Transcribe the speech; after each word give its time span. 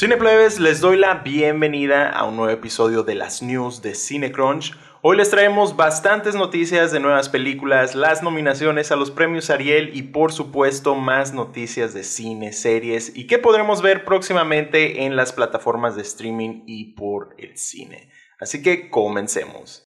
Cineplebes, 0.00 0.58
les 0.58 0.80
doy 0.80 0.96
la 0.96 1.16
bienvenida 1.16 2.08
a 2.08 2.24
un 2.24 2.36
nuevo 2.36 2.50
episodio 2.50 3.02
de 3.02 3.14
las 3.14 3.42
news 3.42 3.82
de 3.82 3.94
Cinecrunch. 3.94 4.74
Hoy 5.02 5.18
les 5.18 5.28
traemos 5.28 5.76
bastantes 5.76 6.34
noticias 6.34 6.90
de 6.90 7.00
nuevas 7.00 7.28
películas, 7.28 7.94
las 7.94 8.22
nominaciones 8.22 8.90
a 8.92 8.96
los 8.96 9.10
premios 9.10 9.50
Ariel 9.50 9.90
y 9.94 10.04
por 10.04 10.32
supuesto 10.32 10.94
más 10.94 11.34
noticias 11.34 11.92
de 11.92 12.02
cine, 12.02 12.54
series 12.54 13.14
y 13.14 13.26
qué 13.26 13.36
podremos 13.36 13.82
ver 13.82 14.06
próximamente 14.06 15.04
en 15.04 15.16
las 15.16 15.34
plataformas 15.34 15.96
de 15.96 16.00
streaming 16.00 16.62
y 16.64 16.94
por 16.94 17.34
el 17.36 17.58
cine. 17.58 18.08
Así 18.40 18.62
que 18.62 18.88
comencemos. 18.88 19.86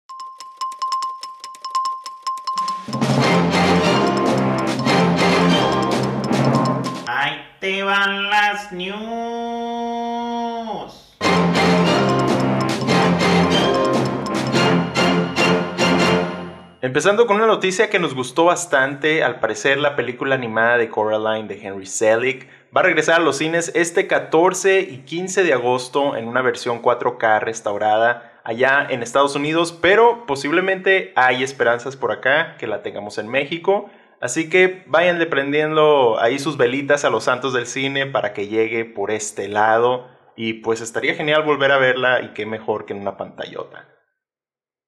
Ahí 7.06 7.38
te 7.58 7.82
van 7.82 8.28
las 8.28 8.70
news. 8.70 9.93
Empezando 16.84 17.26
con 17.26 17.36
una 17.36 17.46
noticia 17.46 17.88
que 17.88 17.98
nos 17.98 18.14
gustó 18.14 18.44
bastante, 18.44 19.24
al 19.24 19.40
parecer 19.40 19.78
la 19.78 19.96
película 19.96 20.34
animada 20.34 20.76
de 20.76 20.90
Coraline 20.90 21.48
de 21.48 21.66
Henry 21.66 21.86
Selick 21.86 22.46
va 22.76 22.82
a 22.82 22.84
regresar 22.84 23.22
a 23.22 23.24
los 23.24 23.38
cines 23.38 23.72
este 23.74 24.06
14 24.06 24.80
y 24.80 24.98
15 24.98 25.44
de 25.44 25.54
agosto 25.54 26.14
en 26.14 26.28
una 26.28 26.42
versión 26.42 26.82
4K 26.82 27.40
restaurada 27.40 28.38
allá 28.44 28.86
en 28.90 29.02
Estados 29.02 29.34
Unidos, 29.34 29.72
pero 29.72 30.26
posiblemente 30.26 31.14
hay 31.16 31.42
esperanzas 31.42 31.96
por 31.96 32.12
acá 32.12 32.58
que 32.58 32.66
la 32.66 32.82
tengamos 32.82 33.16
en 33.16 33.28
México. 33.28 33.88
Así 34.20 34.50
que 34.50 34.84
váyanle 34.86 35.24
prendiendo 35.24 36.20
ahí 36.20 36.38
sus 36.38 36.58
velitas 36.58 37.06
a 37.06 37.10
los 37.10 37.24
santos 37.24 37.54
del 37.54 37.66
cine 37.66 38.04
para 38.04 38.34
que 38.34 38.48
llegue 38.48 38.84
por 38.84 39.10
este 39.10 39.48
lado. 39.48 40.06
Y 40.36 40.52
pues 40.60 40.82
estaría 40.82 41.14
genial 41.14 41.44
volver 41.44 41.72
a 41.72 41.78
verla 41.78 42.20
y 42.20 42.34
qué 42.34 42.44
mejor 42.44 42.84
que 42.84 42.92
en 42.92 43.00
una 43.00 43.16
pantallota. 43.16 43.93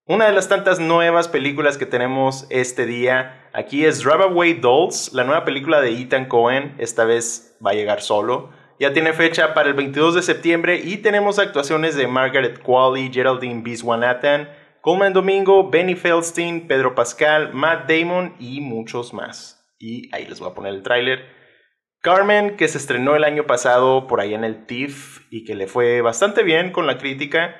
Una 0.08 0.26
de 0.26 0.32
las 0.32 0.48
tantas 0.48 0.78
nuevas 0.78 1.26
películas 1.26 1.78
que 1.78 1.84
tenemos 1.84 2.46
este 2.48 2.86
día 2.86 3.50
aquí 3.52 3.84
es 3.84 4.04
Drive 4.04 4.22
Away 4.22 4.52
Dolls, 4.52 5.12
la 5.12 5.24
nueva 5.24 5.44
película 5.44 5.80
de 5.80 6.00
Ethan 6.00 6.26
Cohen, 6.26 6.76
esta 6.78 7.04
vez 7.04 7.58
va 7.64 7.72
a 7.72 7.74
llegar 7.74 8.00
solo. 8.00 8.50
Ya 8.78 8.92
tiene 8.92 9.14
fecha 9.14 9.52
para 9.52 9.68
el 9.68 9.74
22 9.74 10.14
de 10.14 10.22
septiembre 10.22 10.80
y 10.84 10.98
tenemos 10.98 11.40
actuaciones 11.40 11.96
de 11.96 12.06
Margaret 12.06 12.62
Qualley, 12.62 13.10
Geraldine 13.12 13.62
Biswanathan, 13.62 14.48
Coleman 14.80 15.12
Domingo, 15.12 15.70
Benny 15.70 15.96
Feldstein, 15.96 16.68
Pedro 16.68 16.94
Pascal, 16.94 17.52
Matt 17.52 17.90
Damon 17.90 18.36
y 18.38 18.60
muchos 18.60 19.12
más. 19.12 19.68
Y 19.76 20.08
ahí 20.14 20.24
les 20.28 20.38
voy 20.38 20.50
a 20.50 20.54
poner 20.54 20.72
el 20.72 20.84
tráiler. 20.84 21.26
Carmen, 22.00 22.56
que 22.56 22.68
se 22.68 22.78
estrenó 22.78 23.16
el 23.16 23.24
año 23.24 23.48
pasado 23.48 24.06
por 24.06 24.20
ahí 24.20 24.34
en 24.34 24.44
el 24.44 24.66
TIFF 24.66 25.22
y 25.32 25.42
que 25.42 25.56
le 25.56 25.66
fue 25.66 26.00
bastante 26.00 26.44
bien 26.44 26.70
con 26.70 26.86
la 26.86 26.96
crítica, 26.96 27.56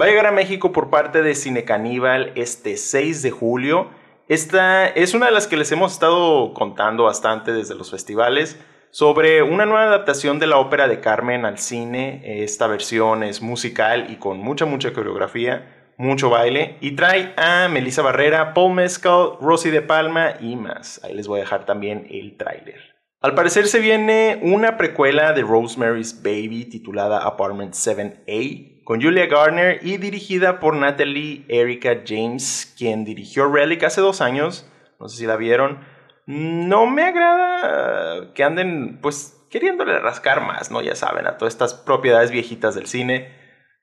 Va 0.00 0.06
a 0.06 0.08
llegar 0.08 0.24
a 0.24 0.32
México 0.32 0.72
por 0.72 0.88
parte 0.88 1.22
de 1.22 1.34
Cine 1.34 1.64
Caníbal 1.64 2.32
este 2.34 2.78
6 2.78 3.20
de 3.20 3.30
julio. 3.30 3.90
Esta 4.26 4.86
es 4.86 5.12
una 5.12 5.26
de 5.26 5.32
las 5.32 5.46
que 5.46 5.58
les 5.58 5.70
hemos 5.70 5.92
estado 5.92 6.54
contando 6.54 7.04
bastante 7.04 7.52
desde 7.52 7.74
los 7.74 7.90
festivales 7.90 8.58
sobre 8.90 9.42
una 9.42 9.66
nueva 9.66 9.84
adaptación 9.84 10.38
de 10.38 10.46
la 10.46 10.56
ópera 10.56 10.88
de 10.88 11.00
Carmen 11.00 11.44
al 11.44 11.58
cine. 11.58 12.22
Esta 12.42 12.68
versión 12.68 13.22
es 13.22 13.42
musical 13.42 14.06
y 14.08 14.16
con 14.16 14.38
mucha, 14.38 14.64
mucha 14.64 14.94
coreografía, 14.94 15.92
mucho 15.98 16.30
baile. 16.30 16.78
Y 16.80 16.92
trae 16.92 17.34
a 17.36 17.68
Melissa 17.68 18.00
Barrera, 18.00 18.54
Paul 18.54 18.72
Mescal, 18.72 19.32
Rosy 19.42 19.68
de 19.68 19.82
Palma 19.82 20.36
y 20.40 20.56
más. 20.56 21.04
Ahí 21.04 21.12
les 21.12 21.28
voy 21.28 21.40
a 21.40 21.42
dejar 21.42 21.66
también 21.66 22.06
el 22.10 22.38
tráiler. 22.38 22.91
Al 23.22 23.36
parecer 23.36 23.68
se 23.68 23.78
viene 23.78 24.40
una 24.42 24.76
precuela 24.76 25.32
de 25.32 25.42
Rosemary's 25.42 26.24
Baby 26.24 26.64
titulada 26.64 27.18
Apartment 27.18 27.72
7A 27.72 28.82
con 28.82 29.00
Julia 29.00 29.26
Garner 29.26 29.78
y 29.80 29.98
dirigida 29.98 30.58
por 30.58 30.74
Natalie 30.74 31.44
Erika 31.46 32.02
James, 32.04 32.74
quien 32.76 33.04
dirigió 33.04 33.46
Relic 33.46 33.84
hace 33.84 34.00
dos 34.00 34.20
años. 34.20 34.68
No 34.98 35.08
sé 35.08 35.18
si 35.18 35.26
la 35.26 35.36
vieron. 35.36 35.78
No 36.26 36.86
me 36.86 37.04
agrada 37.04 38.34
que 38.34 38.42
anden, 38.42 38.98
pues, 39.00 39.46
queriéndole 39.52 40.00
rascar 40.00 40.44
más, 40.44 40.72
¿no? 40.72 40.82
Ya 40.82 40.96
saben, 40.96 41.28
a 41.28 41.38
todas 41.38 41.54
estas 41.54 41.74
propiedades 41.74 42.32
viejitas 42.32 42.74
del 42.74 42.88
cine. 42.88 43.32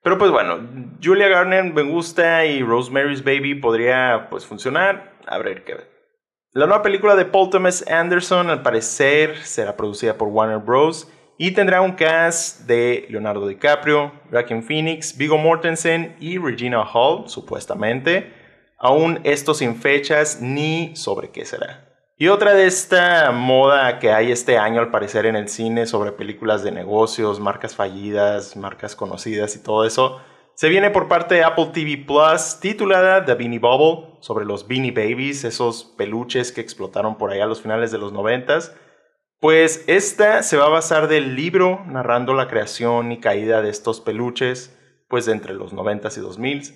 Pero 0.03 0.17
pues 0.17 0.31
bueno, 0.31 0.67
Julia 1.01 1.29
Garner 1.29 1.63
me 1.63 1.83
gusta 1.83 2.45
y 2.45 2.61
Rosemary's 2.61 3.23
Baby 3.23 3.55
podría, 3.55 4.27
pues, 4.29 4.45
funcionar. 4.45 5.13
A 5.27 5.37
ver 5.37 5.63
qué. 5.63 5.98
La 6.53 6.65
nueva 6.65 6.81
película 6.81 7.15
de 7.15 7.25
Paul 7.25 7.51
Thomas 7.51 7.85
Anderson, 7.87 8.49
al 8.49 8.63
parecer, 8.63 9.37
será 9.37 9.77
producida 9.77 10.17
por 10.17 10.29
Warner 10.29 10.57
Bros 10.57 11.07
y 11.37 11.51
tendrá 11.51 11.79
un 11.81 11.91
cast 11.91 12.61
de 12.61 13.05
Leonardo 13.07 13.47
DiCaprio, 13.47 14.11
Joaquin 14.31 14.63
Phoenix, 14.63 15.15
Vigo 15.15 15.37
Mortensen 15.37 16.15
y 16.19 16.39
Regina 16.39 16.81
Hall, 16.81 17.29
supuestamente. 17.29 18.33
Aún 18.79 19.19
esto 19.25 19.53
sin 19.53 19.75
fechas 19.75 20.41
ni 20.41 20.95
sobre 20.95 21.29
qué 21.29 21.45
será. 21.45 21.87
Y 22.17 22.29
otra 22.29 22.55
de 22.55 22.65
esta 22.65 23.29
moda 23.29 23.99
que 23.99 24.11
hay 24.11 24.31
este 24.31 24.57
año 24.57 24.81
al 24.81 24.89
parecer 24.89 25.27
en 25.27 25.35
el 25.35 25.49
cine 25.49 25.85
sobre 25.85 26.13
películas 26.13 26.63
de 26.63 26.71
negocios, 26.71 27.39
marcas 27.39 27.75
fallidas, 27.75 28.57
marcas 28.57 28.95
conocidas 28.95 29.55
y 29.55 29.61
todo 29.61 29.85
eso, 29.85 30.19
se 30.59 30.67
viene 30.67 30.89
por 30.89 31.07
parte 31.07 31.35
de 31.35 31.43
Apple 31.45 31.69
TV 31.73 32.03
Plus 32.05 32.59
titulada 32.59 33.23
The 33.23 33.35
Beanie 33.35 33.59
Bubble, 33.59 34.17
sobre 34.19 34.43
los 34.43 34.67
Beanie 34.67 34.91
Babies, 34.91 35.45
esos 35.45 35.95
peluches 35.97 36.51
que 36.51 36.59
explotaron 36.59 37.17
por 37.17 37.31
allá 37.31 37.45
a 37.45 37.47
los 37.47 37.61
finales 37.61 37.91
de 37.91 37.97
los 37.97 38.11
noventas 38.11 38.75
pues 39.39 39.85
esta 39.87 40.43
se 40.43 40.57
va 40.57 40.65
a 40.65 40.69
basar 40.69 41.07
del 41.07 41.35
libro 41.35 41.85
narrando 41.87 42.33
la 42.33 42.49
creación 42.49 43.13
y 43.13 43.21
caída 43.21 43.61
de 43.61 43.69
estos 43.69 44.01
peluches, 44.01 44.77
pues 45.07 45.25
de 45.25 45.31
entre 45.31 45.53
los 45.53 45.73
90s 45.73 46.17
y 46.17 46.21
2000s. 46.21 46.73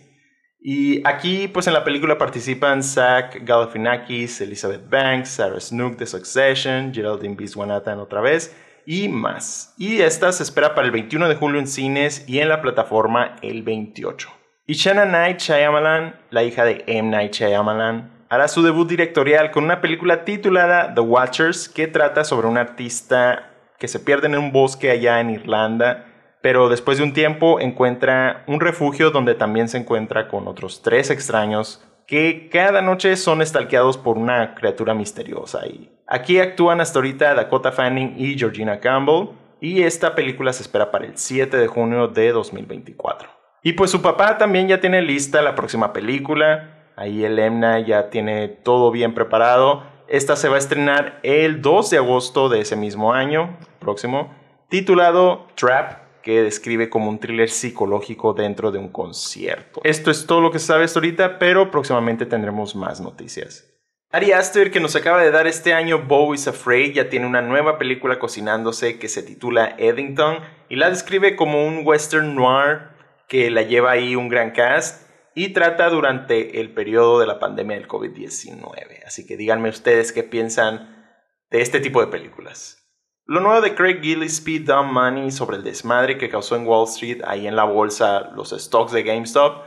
Y 0.62 1.06
aquí, 1.06 1.50
pues 1.50 1.68
en 1.68 1.74
la 1.74 1.84
película 1.84 2.18
participan 2.18 2.82
Zach 2.82 3.36
Galifianakis, 3.42 4.40
Elizabeth 4.40 4.90
Banks, 4.90 5.32
Sarah 5.32 5.60
Snook 5.60 5.98
de 5.98 6.06
Succession, 6.06 6.94
Geraldine 6.94 7.36
Biswanathan 7.36 8.00
otra 8.00 8.22
vez 8.22 8.56
y 8.86 9.10
más. 9.10 9.74
Y 9.78 10.02
esta 10.02 10.32
se 10.32 10.44
espera 10.44 10.76
para 10.76 10.86
el 10.86 10.92
21 10.92 11.30
de 11.30 11.36
julio 11.36 11.60
en 11.60 11.68
cines 11.68 12.24
y 12.28 12.40
en 12.40 12.50
la 12.50 12.62
plataforma 12.62 13.36
el 13.42 13.64
28. 13.64 14.30
Y 14.66 14.74
Shanna 14.74 15.06
Night 15.06 15.40
Shyamalan, 15.40 16.16
la 16.30 16.44
hija 16.44 16.64
de 16.64 16.84
M. 16.88 17.10
Night 17.10 17.34
Shyamalan, 17.34 18.26
hará 18.30 18.48
su 18.48 18.64
debut 18.64 18.88
directorial 18.88 19.52
con 19.52 19.66
una 19.66 19.82
película 19.82 20.24
titulada 20.26 20.94
The 20.94 21.02
Watchers, 21.02 21.70
que 21.70 21.88
trata 21.88 22.24
sobre 22.24 22.48
un 22.48 22.58
artista 22.58 23.52
que 23.78 23.88
se 23.88 24.00
pierde 24.00 24.28
en 24.28 24.38
un 24.38 24.52
bosque 24.52 24.90
allá 24.90 25.20
en 25.20 25.30
Irlanda, 25.30 26.06
pero 26.42 26.70
después 26.70 26.98
de 26.98 27.04
un 27.04 27.14
tiempo 27.14 27.60
encuentra 27.60 28.44
un 28.48 28.60
refugio 28.60 29.12
donde 29.12 29.36
también 29.36 29.68
se 29.68 29.78
encuentra 29.78 30.28
con 30.28 30.48
otros 30.48 30.82
tres 30.82 31.10
extraños 31.10 31.86
que 32.08 32.50
cada 32.50 32.82
noche 32.82 33.16
son 33.16 33.42
estalqueados 33.42 33.98
por 33.98 34.18
una 34.18 34.56
criatura 34.56 34.94
misteriosa. 34.94 35.66
Y 35.66 35.92
aquí 36.08 36.40
actúan 36.40 36.82
hasta 36.82 37.00
ahorita 37.00 37.34
Dakota 37.34 37.72
Fanning 37.72 38.16
y 38.18 38.38
Georgina 38.38 38.80
Campbell, 38.80 39.30
y 39.62 39.84
esta 39.84 40.14
película 40.14 40.52
se 40.52 40.64
espera 40.64 40.92
para 40.92 41.06
el 41.06 41.18
7 41.18 41.56
de 41.56 41.68
junio 41.68 42.08
de 42.08 42.32
2024. 42.32 43.30
Y 43.64 43.74
pues 43.74 43.92
su 43.92 44.02
papá 44.02 44.38
también 44.38 44.68
ya 44.68 44.82
tiene 44.82 45.02
lista 45.02 45.42
la 45.42 45.56
próxima 45.56 45.94
película, 45.94 46.74
Ahí 46.96 47.24
el 47.24 47.40
EMNA 47.40 47.80
ya 47.80 48.10
tiene 48.10 48.48
todo 48.48 48.92
bien 48.92 49.14
preparado. 49.14 49.84
Esta 50.08 50.36
se 50.36 50.48
va 50.48 50.56
a 50.56 50.60
estrenar 50.60 51.20
el 51.24 51.62
2 51.62 51.90
de 51.90 51.98
agosto 51.98 52.50
de 52.50 52.62
ese 52.62 52.76
mismo 52.76 53.14
año, 53.14 53.58
próximo, 53.80 54.34
titulado 54.70 55.48
Trap, 55.56 56.03
que 56.24 56.42
describe 56.42 56.90
como 56.90 57.10
un 57.10 57.20
thriller 57.20 57.50
psicológico 57.50 58.34
dentro 58.34 58.72
de 58.72 58.80
un 58.80 58.90
concierto. 58.90 59.82
Esto 59.84 60.10
es 60.10 60.26
todo 60.26 60.42
lo 60.42 60.52
que 60.52 60.60
se 60.60 60.68
sabe 60.68 60.86
hasta 60.86 61.00
ahorita, 61.00 61.38
pero 61.38 61.70
próximamente 61.70 62.26
tendremos 62.26 62.76
más 62.76 63.02
noticias. 63.02 63.70
Ari 64.10 64.32
Aster, 64.32 64.72
que 64.72 64.80
nos 64.80 64.96
acaba 64.96 65.22
de 65.22 65.32
dar 65.32 65.48
este 65.48 65.74
año 65.74 66.04
Bo 66.08 66.34
is 66.34 66.48
Afraid, 66.48 66.94
ya 66.94 67.10
tiene 67.10 67.26
una 67.26 67.42
nueva 67.42 67.78
película 67.78 68.20
cocinándose 68.20 69.00
que 69.00 69.10
se 69.10 69.24
titula 69.24 69.76
Eddington 69.78 70.38
y 70.70 70.76
la 70.76 70.90
describe 70.90 71.36
como 71.36 71.66
un 71.68 71.82
western 71.84 72.36
noir 72.36 72.94
que 73.28 73.50
la 73.50 73.64
lleva 73.64 73.92
ahí 73.92 74.16
un 74.16 74.30
gran 74.30 74.52
cast 74.52 75.10
y 75.34 75.50
trata 75.50 75.90
durante 75.90 76.62
el 76.62 76.74
periodo 76.74 77.20
de 77.20 77.26
la 77.26 77.40
pandemia 77.40 77.76
del 77.76 77.88
COVID-19. 77.88 79.04
Así 79.06 79.26
que 79.26 79.36
díganme 79.36 79.70
ustedes 79.70 80.12
qué 80.14 80.24
piensan 80.24 81.12
de 81.50 81.62
este 81.62 81.80
tipo 81.80 82.00
de 82.00 82.08
películas. 82.08 82.83
Lo 83.26 83.40
nuevo 83.40 83.62
de 83.62 83.74
Craig 83.74 84.02
Gillespie, 84.02 84.60
Dumb 84.60 84.92
Money, 84.92 85.32
sobre 85.32 85.58
el 85.58 85.64
desmadre 85.64 86.18
que 86.18 86.30
causó 86.30 86.56
en 86.56 86.68
Wall 86.68 86.88
Street, 86.88 87.22
ahí 87.26 87.48
en 87.48 87.56
la 87.56 87.64
bolsa, 87.64 88.32
los 88.36 88.52
stocks 88.52 88.92
de 88.92 89.04
GameStop. 89.04 89.64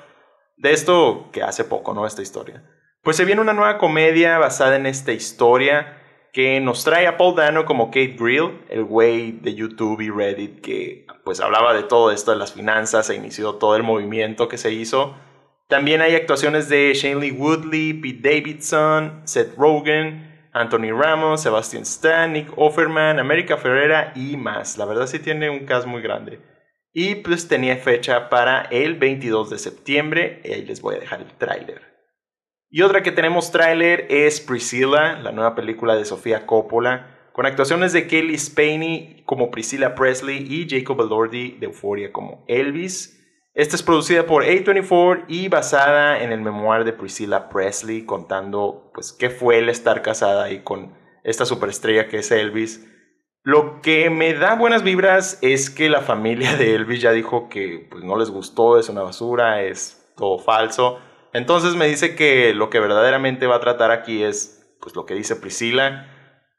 De 0.57 0.73
esto 0.73 1.31
que 1.33 1.43
hace 1.43 1.65
poco, 1.65 1.95
¿no? 1.95 2.07
Esta 2.07 2.23
historia. 2.23 2.65
Pues 3.03 3.17
se 3.17 3.25
viene 3.25 3.41
una 3.41 3.53
nueva 3.53 3.79
comedia 3.79 4.39
basada 4.39 4.77
en 4.77 4.87
esta 4.87 5.13
historia 5.13 6.03
que 6.33 6.61
nos 6.61 6.85
trae 6.85 7.07
a 7.07 7.17
Paul 7.17 7.35
Dano 7.35 7.65
como 7.65 7.87
Kate 7.87 8.17
Grill, 8.19 8.65
el 8.69 8.85
güey 8.85 9.33
de 9.33 9.55
YouTube 9.55 10.01
y 10.03 10.11
Reddit 10.11 10.61
que 10.61 11.07
pues 11.25 11.41
hablaba 11.41 11.73
de 11.73 11.83
todo 11.83 12.11
esto 12.11 12.33
de 12.33 12.37
las 12.37 12.53
finanzas 12.53 13.09
e 13.09 13.15
inició 13.15 13.55
todo 13.55 13.75
el 13.77 13.83
movimiento 13.83 14.49
que 14.49 14.59
se 14.59 14.73
hizo 14.73 15.17
también 15.69 16.01
hay 16.01 16.15
actuaciones 16.15 16.69
de 16.69 16.93
Lee 17.21 17.33
Woodley, 17.33 17.95
Pete 17.95 18.21
Davidson, 18.23 19.23
Seth 19.25 19.57
Rogen, 19.57 20.36
Anthony 20.61 20.91
Ramos, 20.91 21.43
Sebastian 21.43 21.83
Stan, 21.83 22.33
Nick 22.33 22.53
Offerman, 22.57 23.19
América 23.19 23.57
Ferrera 23.57 24.13
y 24.15 24.37
más. 24.37 24.79
La 24.79 24.85
verdad 24.87 25.07
sí 25.07 25.19
tiene 25.19 25.51
un 25.51 25.67
cast 25.67 25.87
muy 25.87 26.03
grande. 26.03 26.41
y 26.93 27.17
pues 27.17 27.47
tenía 27.47 27.77
fecha 27.77 28.31
para 28.31 28.63
el 28.63 28.95
22 28.95 29.51
de 29.51 29.59
septiembre. 29.59 30.41
Y 30.45 30.53
ahí 30.53 30.65
les 30.65 30.81
voy 30.81 30.97
a 30.97 31.01
dejar 31.01 31.21
el 31.21 31.33
tráiler. 31.37 31.83
Y 32.71 32.83
otra 32.83 33.03
que 33.03 33.13
tenemos 33.13 33.53
tráiler 33.53 34.07
es 34.09 34.41
Priscilla, 34.41 35.21
la 35.21 35.31
nueva 35.31 35.55
película 35.55 35.95
de 35.95 36.05
Sofía 36.05 36.47
Coppola, 36.47 37.31
con 37.33 37.45
actuaciones 37.45 37.93
de 37.93 38.07
Kelly 38.07 38.37
Spaney 38.39 39.23
como 39.27 39.51
Priscilla 39.51 39.95
Presley 39.95 40.47
y 40.49 40.67
Jacob 40.69 41.01
Elordi 41.03 41.53
de 41.53 41.67
Euphoria 41.67 42.13
como 42.13 42.45
Elvis. 42.49 43.16
Esta 43.57 43.75
es 43.75 43.83
producida 43.83 44.27
por 44.27 44.45
A24 44.45 45.25
y 45.27 45.49
basada 45.49 46.23
en 46.23 46.31
el 46.31 46.41
memoir 46.41 46.85
de 46.85 46.93
Priscilla 46.93 47.49
Presley 47.49 48.05
contando 48.05 48.93
pues 48.95 49.13
qué 49.13 49.31
fue 49.31 49.59
el 49.59 49.69
estar 49.69 50.03
casada 50.03 50.45
ahí 50.45 50.61
con 50.61 50.95
esta 51.25 51.45
superestrella 51.45 52.07
que 52.07 52.19
es 52.19 52.31
Elvis 52.31 52.87
lo 53.47 53.81
que 53.81 54.11
me 54.11 54.35
da 54.35 54.57
buenas 54.57 54.83
vibras 54.83 55.39
es 55.41 55.71
que 55.71 55.89
la 55.89 56.01
familia 56.01 56.57
de 56.57 56.75
Elvis 56.75 57.01
ya 57.01 57.13
dijo 57.13 57.49
que 57.49 57.87
pues, 57.89 58.03
no 58.03 58.19
les 58.19 58.29
gustó, 58.29 58.77
es 58.77 58.89
una 58.89 59.03
basura, 59.03 59.63
es 59.63 60.05
todo 60.17 60.41
falso. 60.41 60.99
Entonces 61.33 61.77
me 61.77 61.87
dice 61.87 62.17
que 62.17 62.53
lo 62.55 62.71
que 62.71 62.81
verdaderamente 62.81 63.47
va 63.47 63.55
a 63.55 63.61
tratar 63.61 63.93
aquí 63.93 64.25
es 64.25 64.69
pues, 64.81 64.97
lo 64.97 65.07
que 65.07 65.15
dice 65.15 65.37
Priscila. 65.37 66.09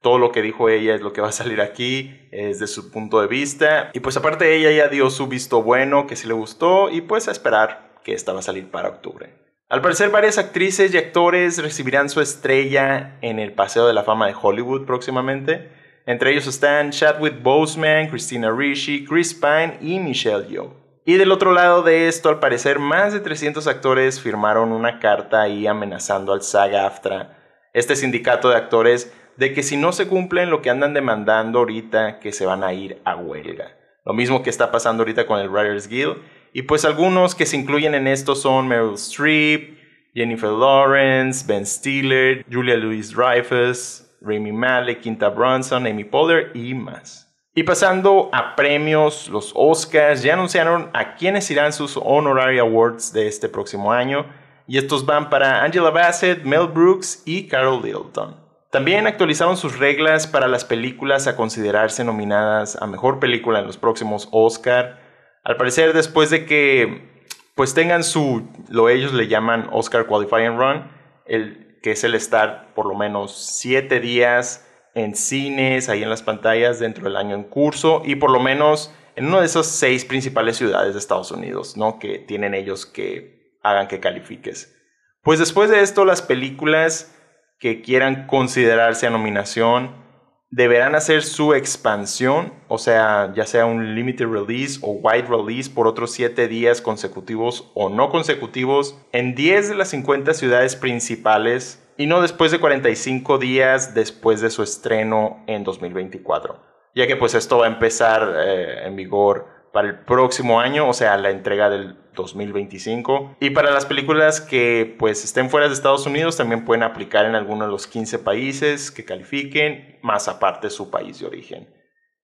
Todo 0.01 0.19
lo 0.19 0.31
que 0.31 0.41
dijo 0.41 0.69
ella 0.69 0.95
es 0.95 1.01
lo 1.01 1.13
que 1.13 1.21
va 1.21 1.29
a 1.29 1.31
salir 1.33 1.61
aquí, 1.61 2.27
es 2.31 2.59
de 2.59 2.67
su 2.67 2.91
punto 2.91 3.19
de 3.21 3.27
vista. 3.27 3.89
Y 3.93 3.99
pues 3.99 4.15
aparte 4.17 4.55
ella 4.55 4.71
ya 4.71 4.89
dio 4.89 5.09
su 5.09 5.27
visto 5.27 5.63
bueno, 5.63 6.07
que 6.07 6.15
sí 6.15 6.27
le 6.27 6.33
gustó, 6.33 6.89
y 6.89 7.01
pues 7.01 7.27
a 7.27 7.31
esperar 7.31 7.95
que 8.03 8.13
esta 8.13 8.33
va 8.33 8.39
a 8.39 8.43
salir 8.43 8.69
para 8.69 8.89
octubre. 8.89 9.33
Al 9.69 9.81
parecer 9.81 10.09
varias 10.11 10.37
actrices 10.37 10.93
y 10.93 10.97
actores 10.97 11.61
recibirán 11.61 12.09
su 12.09 12.21
estrella 12.21 13.17
en 13.21 13.37
el 13.37 13.51
Paseo 13.51 13.85
de 13.85 13.93
la 13.93 14.03
Fama 14.03 14.27
de 14.27 14.35
Hollywood 14.39 14.85
próximamente. 14.85 15.71
Entre 16.05 16.31
ellos 16.31 16.47
están 16.47 16.91
Chadwick 16.91 17.43
Boseman, 17.43 18.07
Christina 18.07 18.49
Ricci, 18.49 19.03
Chris 19.03 19.33
Pine 19.33 19.77
y 19.81 19.99
Michelle 19.99 20.47
Yeoh. 20.47 20.73
Y 21.03 21.15
del 21.15 21.33
otro 21.33 21.51
lado 21.51 21.83
de 21.83 22.07
esto, 22.07 22.29
al 22.29 22.39
parecer, 22.39 22.79
más 22.79 23.11
de 23.11 23.19
300 23.19 23.67
actores 23.67 24.21
firmaron 24.21 24.71
una 24.71 24.99
carta 24.99 25.41
ahí 25.41 25.67
amenazando 25.67 26.31
al 26.31 26.43
SAG-AFTRA, 26.43 27.37
este 27.73 27.97
sindicato 27.97 28.49
de 28.49 28.55
actores, 28.55 29.13
de 29.37 29.53
que 29.53 29.63
si 29.63 29.77
no 29.77 29.91
se 29.91 30.07
cumplen 30.07 30.49
lo 30.49 30.61
que 30.61 30.69
andan 30.69 30.93
demandando 30.93 31.59
ahorita, 31.59 32.19
que 32.19 32.31
se 32.31 32.45
van 32.45 32.63
a 32.63 32.73
ir 32.73 33.01
a 33.05 33.15
huelga. 33.15 33.77
Lo 34.05 34.13
mismo 34.13 34.41
que 34.41 34.49
está 34.49 34.71
pasando 34.71 35.01
ahorita 35.01 35.27
con 35.27 35.39
el 35.39 35.49
Writers 35.49 35.87
Guild. 35.87 36.17
Y 36.53 36.63
pues 36.63 36.85
algunos 36.85 37.35
que 37.35 37.45
se 37.45 37.57
incluyen 37.57 37.93
en 37.93 38.07
esto 38.07 38.35
son 38.35 38.67
Meryl 38.67 38.95
Streep, 38.95 39.77
Jennifer 40.13 40.49
Lawrence, 40.49 41.45
Ben 41.45 41.65
Stiller, 41.65 42.43
Julia 42.49 42.77
Louis-Dreyfus, 42.77 44.07
Rami 44.21 44.51
Malek, 44.51 45.01
Quinta 45.01 45.29
Brunson, 45.29 45.85
Amy 45.85 46.03
Poehler 46.03 46.51
y 46.55 46.73
más. 46.73 47.27
Y 47.53 47.63
pasando 47.63 48.29
a 48.33 48.55
premios, 48.55 49.29
los 49.29 49.51
Oscars 49.55 50.23
ya 50.23 50.33
anunciaron 50.33 50.89
a 50.93 51.15
quienes 51.15 51.51
irán 51.51 51.73
sus 51.73 51.99
Honorary 52.01 52.59
Awards 52.59 53.11
de 53.13 53.27
este 53.27 53.49
próximo 53.49 53.91
año. 53.91 54.25
Y 54.67 54.77
estos 54.77 55.05
van 55.05 55.29
para 55.29 55.63
Angela 55.63 55.89
Bassett, 55.89 56.43
Mel 56.43 56.67
Brooks 56.67 57.23
y 57.25 57.47
Carol 57.47 57.81
Littleton. 57.83 58.46
También 58.71 59.07
actualizaron 59.07 59.55
sus 59.55 59.79
reglas 59.79 60.27
para 60.27 60.47
las 60.47 60.65
películas 60.65 61.27
a 61.27 61.35
considerarse 61.35 62.03
nominadas 62.03 62.75
a 62.81 62.87
mejor 62.87 63.19
película 63.19 63.59
en 63.59 63.67
los 63.67 63.77
próximos 63.77 64.27
Oscar. 64.31 64.99
Al 65.43 65.55
parecer, 65.55 65.93
después 65.93 66.29
de 66.29 66.45
que 66.45 67.25
pues 67.55 67.73
tengan 67.73 68.03
su, 68.03 68.47
lo 68.69 68.89
ellos 68.89 69.13
le 69.13 69.27
llaman 69.27 69.67
Oscar 69.71 70.05
Qualifying 70.05 70.57
Run, 70.57 70.91
el 71.25 71.79
que 71.81 71.91
es 71.91 72.03
el 72.03 72.13
estar 72.13 72.73
por 72.75 72.85
lo 72.85 72.93
menos 72.93 73.35
siete 73.35 73.99
días 73.99 74.67
en 74.93 75.15
cines, 75.15 75.89
ahí 75.89 76.03
en 76.03 76.09
las 76.09 76.21
pantallas 76.21 76.79
dentro 76.79 77.05
del 77.05 77.15
año 77.15 77.35
en 77.35 77.43
curso 77.43 78.01
y 78.05 78.15
por 78.15 78.31
lo 78.31 78.39
menos 78.39 78.93
en 79.15 79.27
una 79.27 79.39
de 79.39 79.47
esas 79.47 79.67
seis 79.67 80.05
principales 80.05 80.57
ciudades 80.57 80.93
de 80.93 80.99
Estados 80.99 81.31
Unidos, 81.31 81.77
¿no? 81.77 81.97
Que 81.97 82.19
tienen 82.19 82.53
ellos 82.53 82.85
que 82.85 83.57
hagan 83.63 83.87
que 83.87 83.99
califiques. 83.99 84.75
Pues 85.23 85.39
después 85.39 85.69
de 85.69 85.81
esto, 85.81 86.05
las 86.05 86.21
películas 86.21 87.16
que 87.59 87.81
quieran 87.81 88.27
considerarse 88.27 89.07
a 89.07 89.09
nominación 89.09 90.07
deberán 90.49 90.95
hacer 90.95 91.23
su 91.23 91.53
expansión, 91.53 92.53
o 92.67 92.77
sea, 92.77 93.33
ya 93.35 93.45
sea 93.45 93.65
un 93.65 93.95
limited 93.95 94.27
release 94.27 94.79
o 94.81 94.91
wide 94.91 95.27
release 95.27 95.69
por 95.69 95.87
otros 95.87 96.11
7 96.11 96.47
días 96.47 96.81
consecutivos 96.81 97.69
o 97.73 97.89
no 97.89 98.09
consecutivos 98.09 98.97
en 99.11 99.35
10 99.35 99.69
de 99.69 99.75
las 99.75 99.89
50 99.89 100.33
ciudades 100.33 100.75
principales 100.75 101.83
y 101.97 102.07
no 102.07 102.21
después 102.21 102.51
de 102.51 102.59
45 102.59 103.37
días 103.39 103.93
después 103.93 104.39
de 104.39 104.49
su 104.49 104.63
estreno 104.63 105.43
en 105.47 105.63
2024, 105.63 106.61
ya 106.95 107.07
que 107.07 107.17
pues 107.17 107.33
esto 107.33 107.57
va 107.57 107.65
a 107.65 107.69
empezar 107.69 108.35
eh, 108.37 108.85
en 108.85 108.95
vigor 108.95 109.56
para 109.77 109.89
el 109.89 109.99
próximo 109.99 110.59
año, 110.59 110.89
o 110.89 110.93
sea, 110.93 111.17
la 111.17 111.29
entrega 111.29 111.69
del 111.69 111.97
2025. 112.15 113.37
Y 113.39 113.51
para 113.51 113.69
las 113.69 113.85
películas 113.85 114.41
que 114.41 114.95
pues 114.97 115.23
estén 115.23 115.51
fuera 115.51 115.67
de 115.67 115.73
Estados 115.75 116.07
Unidos 116.07 116.35
también 116.35 116.65
pueden 116.65 116.81
aplicar 116.81 117.27
en 117.27 117.35
alguno 117.35 117.65
de 117.65 117.69
los 117.69 117.85
15 117.85 118.17
países 118.17 118.89
que 118.89 119.05
califiquen, 119.05 119.99
más 120.01 120.27
aparte 120.27 120.71
su 120.71 120.89
país 120.89 121.19
de 121.19 121.27
origen. 121.27 121.69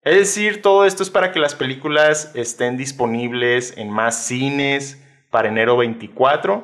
Es 0.01 0.15
decir, 0.15 0.63
todo 0.63 0.83
esto 0.83 1.03
es 1.03 1.11
para 1.11 1.31
que 1.31 1.37
las 1.37 1.53
películas 1.53 2.31
estén 2.33 2.75
disponibles 2.75 3.77
en 3.77 3.91
más 3.91 4.25
cines 4.25 4.99
para 5.29 5.49
enero 5.49 5.77
24. 5.77 6.63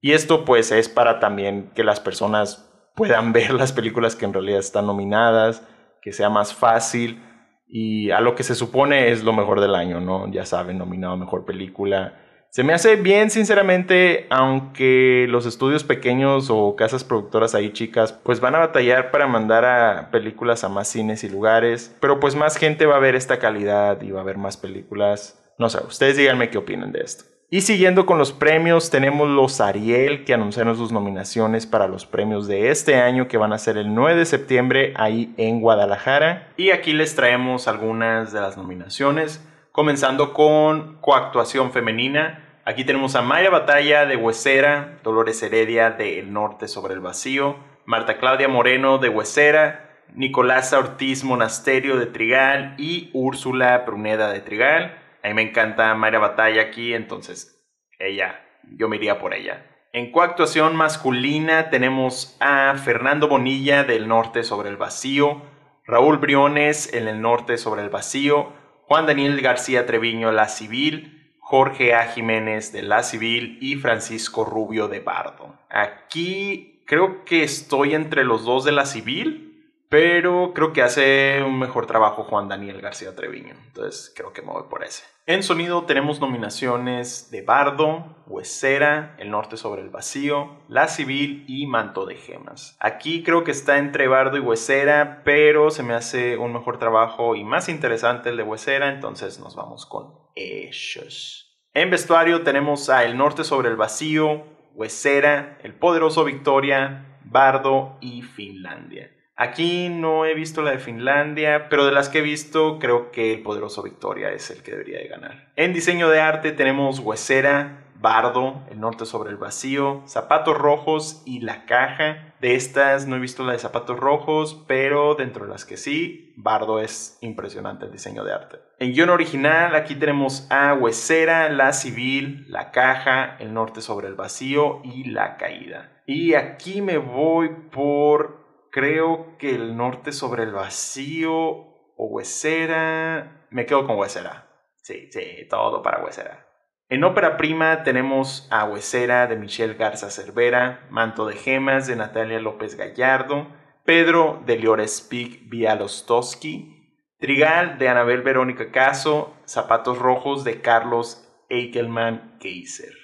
Y 0.00 0.14
esto 0.14 0.44
pues 0.44 0.72
es 0.72 0.88
para 0.88 1.20
también 1.20 1.70
que 1.76 1.84
las 1.84 2.00
personas 2.00 2.68
puedan 2.96 3.32
ver 3.32 3.54
las 3.54 3.70
películas 3.70 4.16
que 4.16 4.24
en 4.24 4.32
realidad 4.32 4.58
están 4.58 4.86
nominadas, 4.86 5.62
que 6.02 6.12
sea 6.12 6.28
más 6.28 6.52
fácil 6.52 7.22
y 7.68 8.10
a 8.10 8.20
lo 8.20 8.34
que 8.34 8.42
se 8.42 8.54
supone 8.54 9.10
es 9.10 9.22
lo 9.24 9.32
mejor 9.32 9.60
del 9.60 9.74
año, 9.74 10.00
¿no? 10.00 10.30
Ya 10.30 10.46
saben, 10.46 10.78
nominado 10.78 11.14
a 11.14 11.16
mejor 11.16 11.44
película. 11.44 12.14
Se 12.50 12.64
me 12.64 12.72
hace 12.72 12.96
bien, 12.96 13.30
sinceramente, 13.30 14.26
aunque 14.30 15.26
los 15.28 15.44
estudios 15.44 15.84
pequeños 15.84 16.48
o 16.48 16.76
casas 16.76 17.04
productoras 17.04 17.54
ahí 17.54 17.72
chicas, 17.72 18.12
pues 18.12 18.40
van 18.40 18.54
a 18.54 18.58
batallar 18.58 19.10
para 19.10 19.26
mandar 19.26 19.66
a 19.66 20.10
películas 20.10 20.64
a 20.64 20.70
más 20.70 20.88
cines 20.88 21.24
y 21.24 21.28
lugares, 21.28 21.94
pero 22.00 22.20
pues 22.20 22.34
más 22.34 22.56
gente 22.56 22.86
va 22.86 22.96
a 22.96 23.00
ver 23.00 23.16
esta 23.16 23.38
calidad 23.38 24.00
y 24.00 24.12
va 24.12 24.22
a 24.22 24.24
ver 24.24 24.38
más 24.38 24.56
películas. 24.56 25.38
No 25.58 25.68
sé, 25.68 25.78
ustedes 25.86 26.16
díganme 26.16 26.48
qué 26.48 26.56
opinan 26.56 26.90
de 26.90 27.00
esto. 27.00 27.37
Y 27.50 27.62
siguiendo 27.62 28.04
con 28.04 28.18
los 28.18 28.32
premios, 28.32 28.90
tenemos 28.90 29.26
los 29.26 29.62
Ariel 29.62 30.26
que 30.26 30.34
anunciaron 30.34 30.76
sus 30.76 30.92
nominaciones 30.92 31.66
para 31.66 31.88
los 31.88 32.04
premios 32.04 32.46
de 32.46 32.68
este 32.68 32.96
año 32.96 33.26
que 33.26 33.38
van 33.38 33.54
a 33.54 33.58
ser 33.58 33.78
el 33.78 33.94
9 33.94 34.18
de 34.18 34.26
septiembre 34.26 34.92
ahí 34.96 35.32
en 35.38 35.62
Guadalajara. 35.62 36.52
Y 36.58 36.72
aquí 36.72 36.92
les 36.92 37.16
traemos 37.16 37.66
algunas 37.66 38.34
de 38.34 38.42
las 38.42 38.58
nominaciones, 38.58 39.42
comenzando 39.72 40.34
con 40.34 40.98
coactuación 41.00 41.72
femenina. 41.72 42.60
Aquí 42.66 42.84
tenemos 42.84 43.14
a 43.14 43.22
Maya 43.22 43.48
Batalla 43.48 44.04
de 44.04 44.16
Huesera, 44.16 44.98
Dolores 45.02 45.42
Heredia 45.42 45.88
de 45.90 46.18
El 46.18 46.34
Norte 46.34 46.68
sobre 46.68 46.92
el 46.92 47.00
Vacío, 47.00 47.56
Marta 47.86 48.18
Claudia 48.18 48.48
Moreno 48.48 48.98
de 48.98 49.08
Huesera, 49.08 49.96
Nicolás 50.12 50.74
Ortiz 50.74 51.24
Monasterio 51.24 51.96
de 51.96 52.04
Trigal 52.04 52.74
y 52.76 53.08
Úrsula 53.14 53.86
Pruneda 53.86 54.30
de 54.34 54.40
Trigal. 54.40 55.07
A 55.22 55.28
mí 55.28 55.34
me 55.34 55.42
encanta 55.42 55.94
Mayra 55.94 56.18
Batalla 56.18 56.62
aquí, 56.62 56.94
entonces 56.94 57.64
ella, 57.98 58.40
yo 58.76 58.88
me 58.88 58.96
iría 58.96 59.18
por 59.18 59.34
ella. 59.34 59.66
En 59.92 60.12
coactuación 60.12 60.76
masculina 60.76 61.70
tenemos 61.70 62.36
a 62.40 62.74
Fernando 62.76 63.26
Bonilla 63.28 63.84
del 63.84 64.06
Norte 64.06 64.44
sobre 64.44 64.68
el 64.68 64.76
Vacío, 64.76 65.42
Raúl 65.86 66.18
Briones 66.18 66.92
en 66.92 67.08
el 67.08 67.22
Norte 67.22 67.56
sobre 67.56 67.82
el 67.82 67.88
Vacío, 67.88 68.52
Juan 68.82 69.06
Daniel 69.06 69.40
García 69.40 69.86
Treviño 69.86 70.30
La 70.30 70.48
Civil, 70.48 71.34
Jorge 71.40 71.94
A. 71.94 72.08
Jiménez 72.08 72.72
de 72.72 72.82
La 72.82 73.02
Civil 73.02 73.56
y 73.62 73.76
Francisco 73.76 74.44
Rubio 74.44 74.88
de 74.88 75.00
Bardo. 75.00 75.58
Aquí 75.70 76.82
creo 76.86 77.24
que 77.24 77.42
estoy 77.42 77.94
entre 77.94 78.24
los 78.24 78.44
dos 78.44 78.64
de 78.64 78.72
La 78.72 78.84
Civil, 78.84 79.47
pero 79.88 80.52
creo 80.54 80.72
que 80.72 80.82
hace 80.82 81.42
un 81.42 81.58
mejor 81.58 81.86
trabajo 81.86 82.24
Juan 82.24 82.48
Daniel 82.48 82.80
García 82.80 83.16
Treviño. 83.16 83.54
Entonces 83.66 84.12
creo 84.14 84.32
que 84.32 84.42
me 84.42 84.52
voy 84.52 84.64
por 84.68 84.84
ese. 84.84 85.04
En 85.26 85.42
sonido 85.42 85.84
tenemos 85.84 86.20
nominaciones 86.20 87.30
de 87.30 87.42
Bardo, 87.42 88.16
Huesera, 88.26 89.14
El 89.18 89.30
Norte 89.30 89.56
sobre 89.56 89.82
el 89.82 89.90
Vacío, 89.90 90.62
La 90.68 90.88
Civil 90.88 91.44
y 91.46 91.66
Manto 91.66 92.06
de 92.06 92.16
Gemas. 92.16 92.76
Aquí 92.80 93.22
creo 93.22 93.44
que 93.44 93.50
está 93.50 93.78
entre 93.78 94.08
Bardo 94.08 94.36
y 94.36 94.40
Huesera, 94.40 95.22
pero 95.24 95.70
se 95.70 95.82
me 95.82 95.94
hace 95.94 96.38
un 96.38 96.52
mejor 96.52 96.78
trabajo 96.78 97.34
y 97.34 97.44
más 97.44 97.68
interesante 97.68 98.30
el 98.30 98.38
de 98.38 98.42
Huesera, 98.42 98.88
entonces 98.88 99.38
nos 99.38 99.54
vamos 99.54 99.84
con 99.84 100.14
ellos. 100.34 101.60
En 101.74 101.90
vestuario 101.90 102.42
tenemos 102.42 102.88
a 102.88 103.04
El 103.04 103.18
Norte 103.18 103.44
sobre 103.44 103.68
el 103.68 103.76
Vacío, 103.76 104.44
Huesera, 104.74 105.58
El 105.62 105.74
Poderoso 105.74 106.24
Victoria, 106.24 107.18
Bardo 107.24 107.98
y 108.00 108.22
Finlandia. 108.22 109.10
Aquí 109.40 109.88
no 109.88 110.26
he 110.26 110.34
visto 110.34 110.62
la 110.62 110.72
de 110.72 110.80
Finlandia, 110.80 111.68
pero 111.68 111.86
de 111.86 111.92
las 111.92 112.08
que 112.08 112.18
he 112.18 112.22
visto 112.22 112.80
creo 112.80 113.12
que 113.12 113.32
el 113.32 113.42
poderoso 113.42 113.84
Victoria 113.84 114.32
es 114.32 114.50
el 114.50 114.64
que 114.64 114.72
debería 114.72 114.98
de 114.98 115.06
ganar. 115.06 115.52
En 115.54 115.72
diseño 115.72 116.08
de 116.08 116.20
arte 116.20 116.50
tenemos 116.50 116.98
Huesera, 116.98 117.84
Bardo, 118.00 118.64
El 118.68 118.80
Norte 118.80 119.06
sobre 119.06 119.30
el 119.30 119.36
Vacío, 119.36 120.02
Zapatos 120.06 120.58
Rojos 120.58 121.22
y 121.24 121.38
La 121.38 121.66
Caja. 121.66 122.34
De 122.40 122.56
estas 122.56 123.06
no 123.06 123.14
he 123.14 123.20
visto 123.20 123.44
la 123.44 123.52
de 123.52 123.60
Zapatos 123.60 123.98
Rojos, 123.98 124.64
pero 124.66 125.14
dentro 125.14 125.44
de 125.44 125.52
las 125.52 125.64
que 125.64 125.76
sí, 125.76 126.34
Bardo 126.36 126.80
es 126.80 127.16
impresionante 127.20 127.86
el 127.86 127.92
diseño 127.92 128.24
de 128.24 128.32
arte. 128.32 128.58
En 128.80 128.92
guion 128.92 129.10
original 129.10 129.76
aquí 129.76 129.94
tenemos 129.94 130.48
a 130.50 130.74
Huesera, 130.74 131.48
La 131.48 131.72
Civil, 131.72 132.44
La 132.48 132.72
Caja, 132.72 133.36
El 133.38 133.54
Norte 133.54 133.82
sobre 133.82 134.08
el 134.08 134.14
Vacío 134.14 134.80
y 134.82 135.10
La 135.10 135.36
Caída. 135.36 135.92
Y 136.06 136.34
aquí 136.34 136.80
me 136.80 136.96
voy 136.96 137.50
por, 137.70 138.37
creo 138.78 139.36
que 139.38 139.56
El 139.56 139.76
Norte 139.76 140.12
sobre 140.12 140.44
el 140.44 140.52
Vacío 140.52 141.32
o 141.32 142.06
Huesera. 142.06 143.48
Me 143.50 143.66
quedo 143.66 143.84
con 143.88 143.98
Huesera. 143.98 144.46
Sí, 144.76 145.08
sí, 145.10 145.48
todo 145.50 145.82
para 145.82 146.04
Huesera. 146.04 146.46
En 146.88 147.02
ópera 147.02 147.36
prima 147.36 147.82
tenemos 147.82 148.46
a 148.52 148.66
Huesera 148.66 149.26
de 149.26 149.34
Michelle 149.34 149.74
Garza 149.74 150.10
Cervera, 150.10 150.86
Manto 150.90 151.26
de 151.26 151.34
Gemas 151.34 151.88
de 151.88 151.96
Natalia 151.96 152.38
López 152.38 152.76
Gallardo, 152.76 153.48
Pedro 153.84 154.44
de 154.46 154.58
Liorespik 154.58 155.48
Vialostoski, 155.48 157.02
Trigal 157.18 157.78
de 157.78 157.88
Anabel 157.88 158.22
Verónica 158.22 158.70
Caso, 158.70 159.34
Zapatos 159.44 159.98
Rojos 159.98 160.44
de 160.44 160.60
Carlos 160.60 161.28
Eichelman 161.48 162.38
Kaiser. 162.40 162.94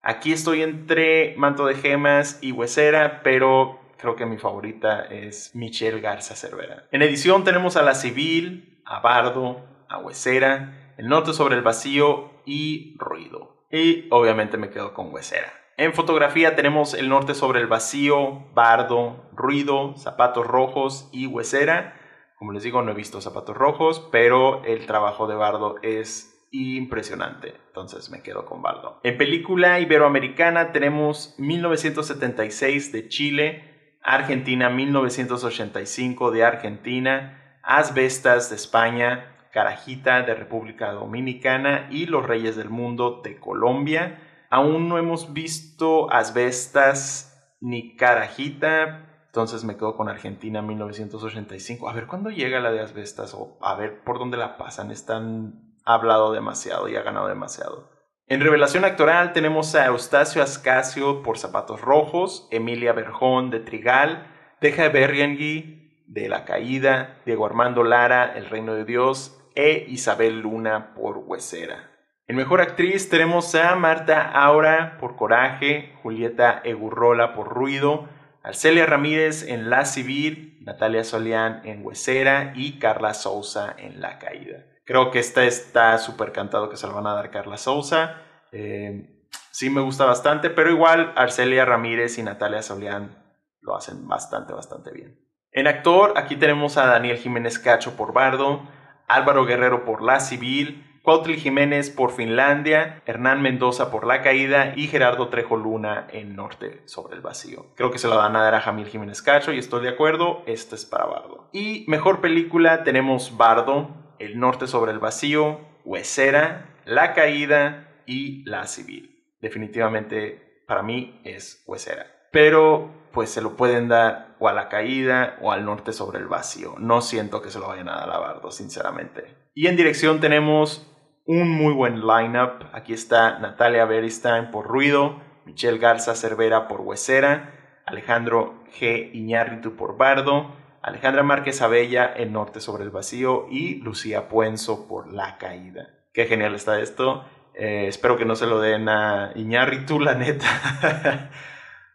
Aquí 0.00 0.32
estoy 0.32 0.62
entre 0.62 1.34
Manto 1.38 1.66
de 1.66 1.74
Gemas 1.74 2.38
y 2.40 2.52
Huesera, 2.52 3.22
pero 3.24 3.81
creo 4.02 4.16
que 4.16 4.26
mi 4.26 4.36
favorita 4.36 5.04
es 5.04 5.54
Michelle 5.54 6.00
Garza 6.00 6.34
Cervera. 6.34 6.88
En 6.90 7.02
edición 7.02 7.44
tenemos 7.44 7.76
a 7.76 7.82
La 7.82 7.94
Civil, 7.94 8.82
a 8.84 8.98
Bardo, 8.98 9.64
a 9.88 9.98
Huesera, 9.98 10.94
El 10.98 11.08
Norte 11.08 11.32
sobre 11.32 11.54
el 11.54 11.62
Vacío 11.62 12.32
y 12.44 12.96
ruido. 12.98 13.64
Y 13.70 14.08
obviamente 14.10 14.58
me 14.58 14.70
quedo 14.70 14.92
con 14.92 15.14
huesera. 15.14 15.50
En 15.78 15.94
fotografía 15.94 16.56
tenemos 16.56 16.92
el 16.92 17.08
norte 17.08 17.34
sobre 17.34 17.60
el 17.60 17.66
vacío, 17.66 18.44
bardo, 18.52 19.30
ruido, 19.32 19.96
zapatos 19.96 20.46
rojos 20.46 21.08
y 21.12 21.26
huesera. 21.26 21.98
Como 22.38 22.52
les 22.52 22.62
digo, 22.62 22.82
no 22.82 22.90
he 22.90 22.94
visto 22.94 23.22
zapatos 23.22 23.56
rojos, 23.56 24.06
pero 24.12 24.62
el 24.64 24.84
trabajo 24.84 25.26
de 25.26 25.36
bardo 25.36 25.76
es 25.80 26.46
impresionante. 26.50 27.54
Entonces 27.68 28.10
me 28.10 28.22
quedo 28.22 28.44
con 28.44 28.60
bardo. 28.60 29.00
En 29.02 29.16
película 29.16 29.80
iberoamericana 29.80 30.72
tenemos 30.72 31.34
1976 31.38 32.92
de 32.92 33.08
Chile, 33.08 33.71
Argentina 34.02 34.68
1985 34.68 36.30
de 36.30 36.44
Argentina, 36.44 37.58
Asbestas 37.62 38.50
de 38.50 38.56
España, 38.56 39.36
Carajita 39.52 40.22
de 40.22 40.34
República 40.34 40.92
Dominicana 40.92 41.88
y 41.90 42.06
Los 42.06 42.26
Reyes 42.26 42.56
del 42.56 42.70
Mundo 42.70 43.20
de 43.22 43.38
Colombia. 43.38 44.18
Aún 44.50 44.88
no 44.88 44.98
hemos 44.98 45.32
visto 45.32 46.12
Asbestas 46.12 47.56
ni 47.60 47.96
Carajita, 47.96 49.06
entonces 49.26 49.64
me 49.64 49.76
quedo 49.76 49.96
con 49.96 50.08
Argentina 50.08 50.60
1985. 50.62 51.88
A 51.88 51.92
ver 51.92 52.06
cuándo 52.06 52.30
llega 52.30 52.60
la 52.60 52.72
de 52.72 52.80
Asbestas 52.80 53.34
o 53.34 53.56
a 53.62 53.76
ver 53.76 54.02
por 54.02 54.18
dónde 54.18 54.36
la 54.36 54.58
pasan. 54.58 54.90
Están 54.90 55.76
hablado 55.84 56.32
demasiado 56.32 56.88
y 56.88 56.96
ha 56.96 57.02
ganado 57.02 57.28
demasiado. 57.28 57.91
En 58.32 58.40
revelación 58.40 58.86
actoral 58.86 59.34
tenemos 59.34 59.74
a 59.74 59.84
Eustacio 59.84 60.42
Ascasio 60.42 61.22
por 61.22 61.36
Zapatos 61.36 61.82
Rojos, 61.82 62.48
Emilia 62.50 62.94
Berjón 62.94 63.50
de 63.50 63.60
Trigal, 63.60 64.26
Deja 64.58 64.88
Berriengui 64.88 66.02
de 66.06 66.30
La 66.30 66.46
Caída, 66.46 67.18
Diego 67.26 67.44
Armando 67.44 67.84
Lara, 67.84 68.32
El 68.34 68.46
Reino 68.46 68.72
de 68.72 68.86
Dios, 68.86 69.38
e 69.54 69.84
Isabel 69.86 70.40
Luna 70.40 70.94
por 70.94 71.18
Huesera. 71.18 71.90
En 72.26 72.36
Mejor 72.36 72.62
Actriz 72.62 73.10
tenemos 73.10 73.54
a 73.54 73.76
Marta 73.76 74.22
Aura 74.30 74.96
por 74.98 75.16
Coraje, 75.16 75.92
Julieta 76.02 76.62
Egurrola 76.64 77.34
por 77.34 77.48
Ruido, 77.48 78.08
Arcelia 78.42 78.86
Ramírez 78.86 79.46
en 79.46 79.68
La 79.68 79.84
Civil, 79.84 80.56
Natalia 80.62 81.04
Solián 81.04 81.60
en 81.64 81.84
Huesera 81.84 82.54
y 82.56 82.78
Carla 82.78 83.12
Souza 83.12 83.74
en 83.76 84.00
La 84.00 84.18
Caída. 84.18 84.71
Creo 84.92 85.10
que 85.10 85.20
esta 85.20 85.44
está 85.44 85.96
súper 85.96 86.32
cantado 86.32 86.68
que 86.68 86.76
se 86.76 86.86
la 86.86 86.92
van 86.92 87.06
a 87.06 87.14
dar 87.14 87.30
Carla 87.30 87.56
Souza. 87.56 88.16
Eh, 88.52 89.24
sí 89.50 89.70
me 89.70 89.80
gusta 89.80 90.04
bastante, 90.04 90.50
pero 90.50 90.68
igual 90.68 91.14
Arcelia 91.16 91.64
Ramírez 91.64 92.18
y 92.18 92.22
Natalia 92.22 92.60
Solián 92.60 93.16
lo 93.62 93.74
hacen 93.74 94.06
bastante, 94.06 94.52
bastante 94.52 94.92
bien. 94.92 95.18
En 95.50 95.66
actor, 95.66 96.12
aquí 96.16 96.36
tenemos 96.36 96.76
a 96.76 96.84
Daniel 96.84 97.16
Jiménez 97.16 97.58
Cacho 97.58 97.96
por 97.96 98.12
Bardo, 98.12 98.68
Álvaro 99.08 99.46
Guerrero 99.46 99.86
por 99.86 100.02
La 100.02 100.20
Civil, 100.20 101.00
Cuautli 101.02 101.38
Jiménez 101.38 101.88
por 101.88 102.12
Finlandia, 102.12 103.02
Hernán 103.06 103.40
Mendoza 103.40 103.90
por 103.90 104.06
La 104.06 104.20
Caída 104.20 104.74
y 104.76 104.88
Gerardo 104.88 105.30
Trejo 105.30 105.56
Luna 105.56 106.06
en 106.10 106.36
Norte 106.36 106.82
sobre 106.84 107.16
el 107.16 107.22
Vacío. 107.22 107.72
Creo 107.76 107.90
que 107.90 107.98
se 107.98 108.08
lo 108.08 108.18
van 108.18 108.36
a 108.36 108.42
dar 108.42 108.56
a 108.56 108.60
Jamil 108.60 108.88
Jiménez 108.88 109.22
Cacho 109.22 109.54
y 109.54 109.58
estoy 109.58 109.84
de 109.84 109.88
acuerdo, 109.88 110.42
este 110.44 110.74
es 110.74 110.84
para 110.84 111.06
Bardo. 111.06 111.48
Y 111.50 111.86
mejor 111.88 112.20
película 112.20 112.84
tenemos 112.84 113.38
Bardo, 113.38 114.01
El 114.22 114.38
Norte 114.38 114.68
sobre 114.68 114.92
el 114.92 115.00
Vacío, 115.00 115.60
Huesera, 115.84 116.76
La 116.84 117.12
Caída 117.12 117.88
y 118.06 118.48
La 118.48 118.68
Civil. 118.68 119.24
Definitivamente 119.40 120.62
para 120.68 120.84
mí 120.84 121.20
es 121.24 121.64
Huesera. 121.66 122.06
Pero 122.30 123.08
pues 123.12 123.30
se 123.30 123.42
lo 123.42 123.56
pueden 123.56 123.88
dar 123.88 124.36
o 124.38 124.48
a 124.48 124.52
la 124.52 124.68
caída 124.68 125.36
o 125.40 125.50
al 125.50 125.64
norte 125.64 125.92
sobre 125.92 126.20
el 126.20 126.28
vacío. 126.28 126.76
No 126.78 127.00
siento 127.00 127.42
que 127.42 127.50
se 127.50 127.58
lo 127.58 127.68
vayan 127.68 127.88
a 127.88 127.96
dar 127.96 128.10
a 128.10 128.18
Bardo, 128.18 128.50
sinceramente. 128.52 129.36
Y 129.54 129.66
en 129.66 129.76
dirección 129.76 130.20
tenemos 130.20 130.88
un 131.26 131.50
muy 131.50 131.74
buen 131.74 132.06
lineup. 132.06 132.64
Aquí 132.72 132.92
está 132.92 133.38
Natalia 133.40 133.84
Beristain 133.84 134.50
por 134.50 134.66
Ruido, 134.66 135.20
Michelle 135.44 135.78
Garza 135.78 136.14
Cervera 136.14 136.68
por 136.68 136.80
Huesera, 136.80 137.82
Alejandro 137.86 138.64
G. 138.78 139.10
Iñárritu 139.12 139.76
por 139.76 139.96
Bardo, 139.96 140.61
Alejandra 140.82 141.22
Márquez 141.22 141.62
Abella 141.62 142.12
en 142.16 142.32
Norte 142.32 142.60
sobre 142.60 142.82
el 142.82 142.90
Vacío 142.90 143.46
y 143.48 143.76
Lucía 143.76 144.28
Puenzo 144.28 144.88
por 144.88 145.12
La 145.12 145.38
Caída. 145.38 145.88
Qué 146.12 146.26
genial 146.26 146.56
está 146.56 146.80
esto. 146.80 147.24
Eh, 147.54 147.86
espero 147.86 148.16
que 148.16 148.24
no 148.24 148.34
se 148.34 148.46
lo 148.46 148.60
den 148.60 148.88
a 148.88 149.32
Iñárritu, 149.36 150.00
la 150.00 150.14
neta. 150.14 151.30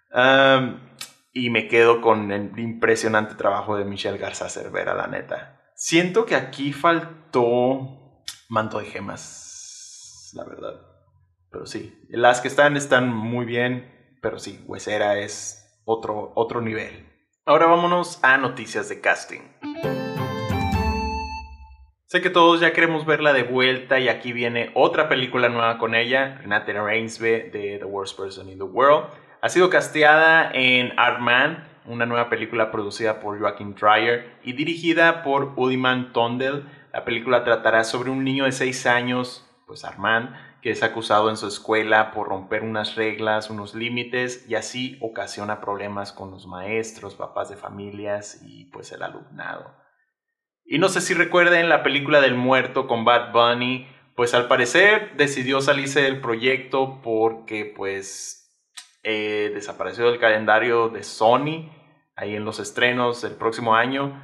y 1.34 1.50
me 1.50 1.68
quedo 1.68 2.00
con 2.00 2.32
el 2.32 2.58
impresionante 2.58 3.36
trabajo 3.36 3.76
de 3.76 3.84
Michelle 3.84 4.18
Garza 4.18 4.48
Cervera, 4.48 4.94
la 4.94 5.08
neta. 5.08 5.62
Siento 5.76 6.26
que 6.26 6.36
aquí 6.36 6.72
faltó 6.72 8.24
manto 8.50 8.80
de 8.80 8.86
gemas, 8.86 10.32
la 10.34 10.46
verdad. 10.46 10.82
Pero 11.52 11.66
sí, 11.66 12.00
las 12.10 12.40
que 12.40 12.48
están 12.48 12.78
están 12.78 13.14
muy 13.14 13.46
bien, 13.46 14.18
pero 14.22 14.40
sí, 14.40 14.64
Huesera 14.66 15.20
es 15.20 15.82
otro, 15.84 16.32
otro 16.36 16.62
nivel. 16.62 17.17
Ahora 17.50 17.66
vámonos 17.68 18.20
a 18.24 18.38
noticias 18.38 18.90
de 18.90 19.00
casting. 19.00 19.40
Sé 22.08 22.20
que 22.20 22.30
todos 22.30 22.60
ya 22.60 22.74
queremos 22.74 23.06
verla 23.06 23.32
de 23.32 23.44
vuelta 23.44 24.02
y 24.02 24.10
aquí 24.10 24.34
viene 24.34 24.70
otra 24.74 25.08
película 25.08 25.48
nueva 25.48 25.78
con 25.78 25.96
ella, 25.96 26.40
Renate 26.42 26.74
Reinsve 26.74 27.50
de 27.50 27.78
The 27.80 27.86
Worst 27.86 28.20
Person 28.20 28.50
in 28.50 28.58
the 28.58 28.66
World. 28.66 29.06
Ha 29.42 29.48
sido 29.48 29.70
casteada 29.70 30.52
en 30.54 30.92
Armand, 31.00 31.60
una 31.86 32.06
nueva 32.06 32.30
película 32.30 32.70
producida 32.70 33.22
por 33.22 33.40
Joachim 33.40 33.76
Trier 33.76 34.30
y 34.44 34.52
dirigida 34.52 35.24
por 35.24 35.54
Udiman 35.56 36.12
Tondel. 36.12 36.66
La 36.92 37.06
película 37.06 37.46
tratará 37.46 37.86
sobre 37.86 38.10
un 38.10 38.26
niño 38.26 38.44
de 38.44 38.52
6 38.52 38.86
años, 38.88 39.50
pues 39.66 39.86
Armand, 39.86 40.36
es 40.70 40.84
acusado 40.84 41.30
en 41.30 41.38
su 41.38 41.48
escuela 41.48 42.12
por 42.12 42.30
romper 42.30 42.64
unas 42.64 42.96
reglas, 42.96 43.50
unos 43.50 43.76
límites 43.76 44.46
y 44.50 44.56
así 44.56 44.98
ocasiona 45.02 45.62
problemas 45.62 46.12
con 46.12 46.32
los 46.32 46.48
maestros, 46.48 47.16
papás 47.16 47.50
de 47.50 47.58
familias 47.58 48.42
y 48.44 48.66
pues 48.66 48.92
el 48.92 49.04
alumnado. 49.04 49.76
Y 50.66 50.80
no 50.80 50.90
sé 50.90 51.02
si 51.02 51.14
recuerden 51.14 51.70
la 51.70 51.84
película 51.84 52.22
del 52.22 52.36
muerto 52.36 52.88
con 52.88 53.06
Bad 53.06 53.32
Bunny, 53.32 53.88
pues 54.16 54.34
al 54.34 54.48
parecer 54.48 55.16
decidió 55.16 55.62
salirse 55.62 56.02
del 56.02 56.20
proyecto 56.22 57.02
porque 57.02 57.72
pues 57.76 58.48
eh, 59.04 59.52
desapareció 59.54 60.10
del 60.10 60.20
calendario 60.20 60.90
de 60.90 61.04
Sony, 61.04 61.72
ahí 62.16 62.36
en 62.36 62.44
los 62.44 62.60
estrenos 62.60 63.22
del 63.22 63.36
próximo 63.36 63.76
año. 63.76 64.24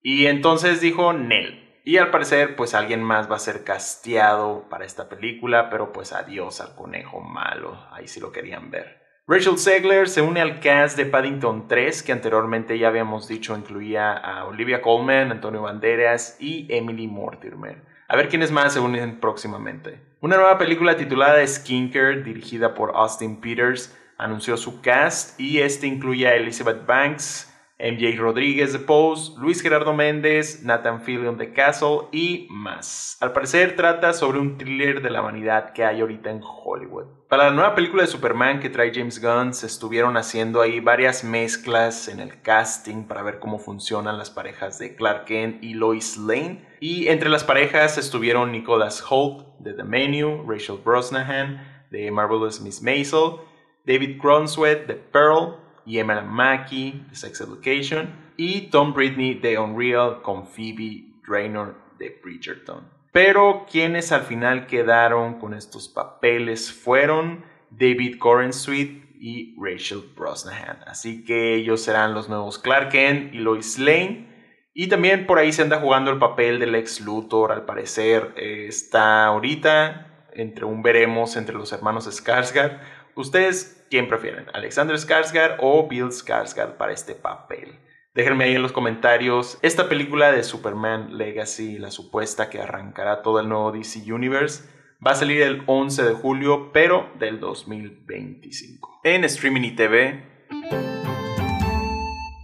Y 0.00 0.26
entonces 0.26 0.80
dijo 0.80 1.12
Nel. 1.12 1.61
Y 1.84 1.96
al 1.96 2.10
parecer, 2.10 2.54
pues 2.54 2.74
alguien 2.74 3.02
más 3.02 3.30
va 3.30 3.36
a 3.36 3.40
ser 3.40 3.64
casteado 3.64 4.68
para 4.68 4.84
esta 4.84 5.08
película, 5.08 5.68
pero 5.68 5.92
pues 5.92 6.12
adiós 6.12 6.60
al 6.60 6.76
conejo 6.76 7.20
malo, 7.20 7.86
ahí 7.90 8.06
sí 8.06 8.20
lo 8.20 8.30
querían 8.30 8.70
ver. 8.70 9.02
Rachel 9.26 9.56
Segler 9.56 10.08
se 10.08 10.20
une 10.20 10.40
al 10.40 10.60
cast 10.60 10.96
de 10.96 11.06
Paddington 11.06 11.68
3, 11.68 12.02
que 12.02 12.12
anteriormente 12.12 12.78
ya 12.78 12.88
habíamos 12.88 13.28
dicho 13.28 13.56
incluía 13.56 14.12
a 14.12 14.46
Olivia 14.46 14.82
Colman, 14.82 15.30
Antonio 15.30 15.62
Banderas 15.62 16.36
y 16.40 16.66
Emily 16.68 17.06
Mortimer. 17.06 17.82
A 18.08 18.16
ver 18.16 18.28
quiénes 18.28 18.50
más 18.50 18.74
se 18.74 18.80
unen 18.80 19.20
próximamente. 19.20 20.00
Una 20.20 20.36
nueva 20.36 20.58
película 20.58 20.96
titulada 20.96 21.46
Skincare, 21.46 22.22
dirigida 22.22 22.74
por 22.74 22.92
Austin 22.94 23.40
Peters, 23.40 23.96
anunció 24.18 24.56
su 24.56 24.80
cast 24.82 25.38
y 25.40 25.60
este 25.60 25.86
incluye 25.86 26.28
a 26.28 26.34
Elizabeth 26.34 26.84
Banks, 26.86 27.51
MJ 27.82 28.16
Rodríguez 28.16 28.72
de 28.72 28.78
Pose, 28.78 29.32
Luis 29.40 29.60
Gerardo 29.60 29.92
Méndez, 29.92 30.62
Nathan 30.62 31.02
Fillion 31.02 31.36
de 31.36 31.52
Castle 31.52 32.02
y 32.12 32.46
más. 32.48 33.16
Al 33.20 33.32
parecer 33.32 33.74
trata 33.74 34.12
sobre 34.12 34.38
un 34.38 34.56
thriller 34.56 35.02
de 35.02 35.10
la 35.10 35.20
vanidad 35.20 35.72
que 35.72 35.84
hay 35.84 36.00
ahorita 36.00 36.30
en 36.30 36.40
Hollywood. 36.42 37.06
Para 37.28 37.46
la 37.46 37.50
nueva 37.50 37.74
película 37.74 38.02
de 38.02 38.08
Superman 38.08 38.60
que 38.60 38.70
trae 38.70 38.92
James 38.94 39.20
Gunn 39.20 39.52
se 39.52 39.66
estuvieron 39.66 40.16
haciendo 40.16 40.60
ahí 40.60 40.78
varias 40.78 41.24
mezclas 41.24 42.06
en 42.06 42.20
el 42.20 42.40
casting 42.40 43.04
para 43.04 43.22
ver 43.22 43.40
cómo 43.40 43.58
funcionan 43.58 44.16
las 44.16 44.30
parejas 44.30 44.78
de 44.78 44.94
Clark 44.94 45.24
Kent 45.24 45.64
y 45.64 45.74
Lois 45.74 46.16
Lane. 46.16 46.64
Y 46.78 47.08
entre 47.08 47.30
las 47.30 47.42
parejas 47.42 47.98
estuvieron 47.98 48.52
Nicholas 48.52 49.04
Holt 49.08 49.46
de 49.58 49.72
The 49.72 49.82
Menu, 49.82 50.44
Rachel 50.48 50.78
Brosnahan 50.84 51.86
de 51.90 52.10
Marvelous 52.12 52.60
Miss 52.60 52.80
Maisel, 52.80 53.38
David 53.84 54.20
Cronswet 54.20 54.86
de 54.86 54.94
Pearl, 54.94 55.56
y 55.84 55.98
Emma 55.98 56.20
Mackey 56.22 57.04
de 57.08 57.16
Sex 57.16 57.40
Education 57.40 58.10
y 58.36 58.70
Tom 58.70 58.92
Britney 58.92 59.34
de 59.34 59.58
Unreal 59.58 60.22
con 60.22 60.46
Phoebe 60.46 61.04
Draynor 61.26 61.76
de 61.98 62.20
Bridgerton. 62.22 62.88
Pero 63.12 63.66
quienes 63.70 64.10
al 64.10 64.22
final 64.22 64.66
quedaron 64.66 65.38
con 65.38 65.54
estos 65.54 65.88
papeles 65.88 66.72
fueron 66.72 67.44
David 67.70 68.18
Corenswet 68.18 69.02
y 69.20 69.54
Rachel 69.60 70.02
Brosnahan. 70.16 70.78
Así 70.86 71.24
que 71.24 71.54
ellos 71.54 71.82
serán 71.82 72.14
los 72.14 72.28
nuevos 72.28 72.58
Clark 72.58 72.90
Kent 72.90 73.34
y 73.34 73.38
Lois 73.38 73.78
Lane. 73.78 74.28
Y 74.74 74.88
también 74.88 75.26
por 75.26 75.38
ahí 75.38 75.52
se 75.52 75.62
anda 75.62 75.78
jugando 75.78 76.10
el 76.10 76.18
papel 76.18 76.58
del 76.58 76.74
ex 76.74 77.00
Luthor, 77.02 77.52
al 77.52 77.66
parecer 77.66 78.32
eh, 78.36 78.66
está 78.68 79.26
ahorita 79.26 80.28
entre 80.34 80.64
un 80.64 80.82
veremos 80.82 81.36
entre 81.36 81.54
los 81.54 81.72
hermanos 81.72 82.06
Skarsgård 82.06 82.80
¿Ustedes 83.14 83.84
quién 83.90 84.08
prefieren? 84.08 84.46
¿Alexander 84.54 84.96
Skarsgård 84.96 85.56
o 85.58 85.86
Bill 85.86 86.08
Skarsgård 86.08 86.78
para 86.78 86.92
este 86.92 87.14
papel? 87.14 87.78
Déjenme 88.14 88.44
ahí 88.44 88.54
en 88.54 88.62
los 88.62 88.72
comentarios. 88.72 89.58
Esta 89.60 89.88
película 89.90 90.32
de 90.32 90.42
Superman 90.42 91.18
Legacy, 91.18 91.78
la 91.78 91.90
supuesta 91.90 92.48
que 92.48 92.60
arrancará 92.60 93.20
todo 93.20 93.40
el 93.40 93.50
nuevo 93.50 93.70
DC 93.70 94.10
Universe, 94.10 94.64
va 95.06 95.10
a 95.10 95.14
salir 95.14 95.42
el 95.42 95.62
11 95.66 96.04
de 96.04 96.14
julio, 96.14 96.72
pero 96.72 97.10
del 97.18 97.38
2025. 97.38 99.00
En 99.04 99.24
streaming 99.24 99.62
y 99.62 99.76
TV. 99.76 100.22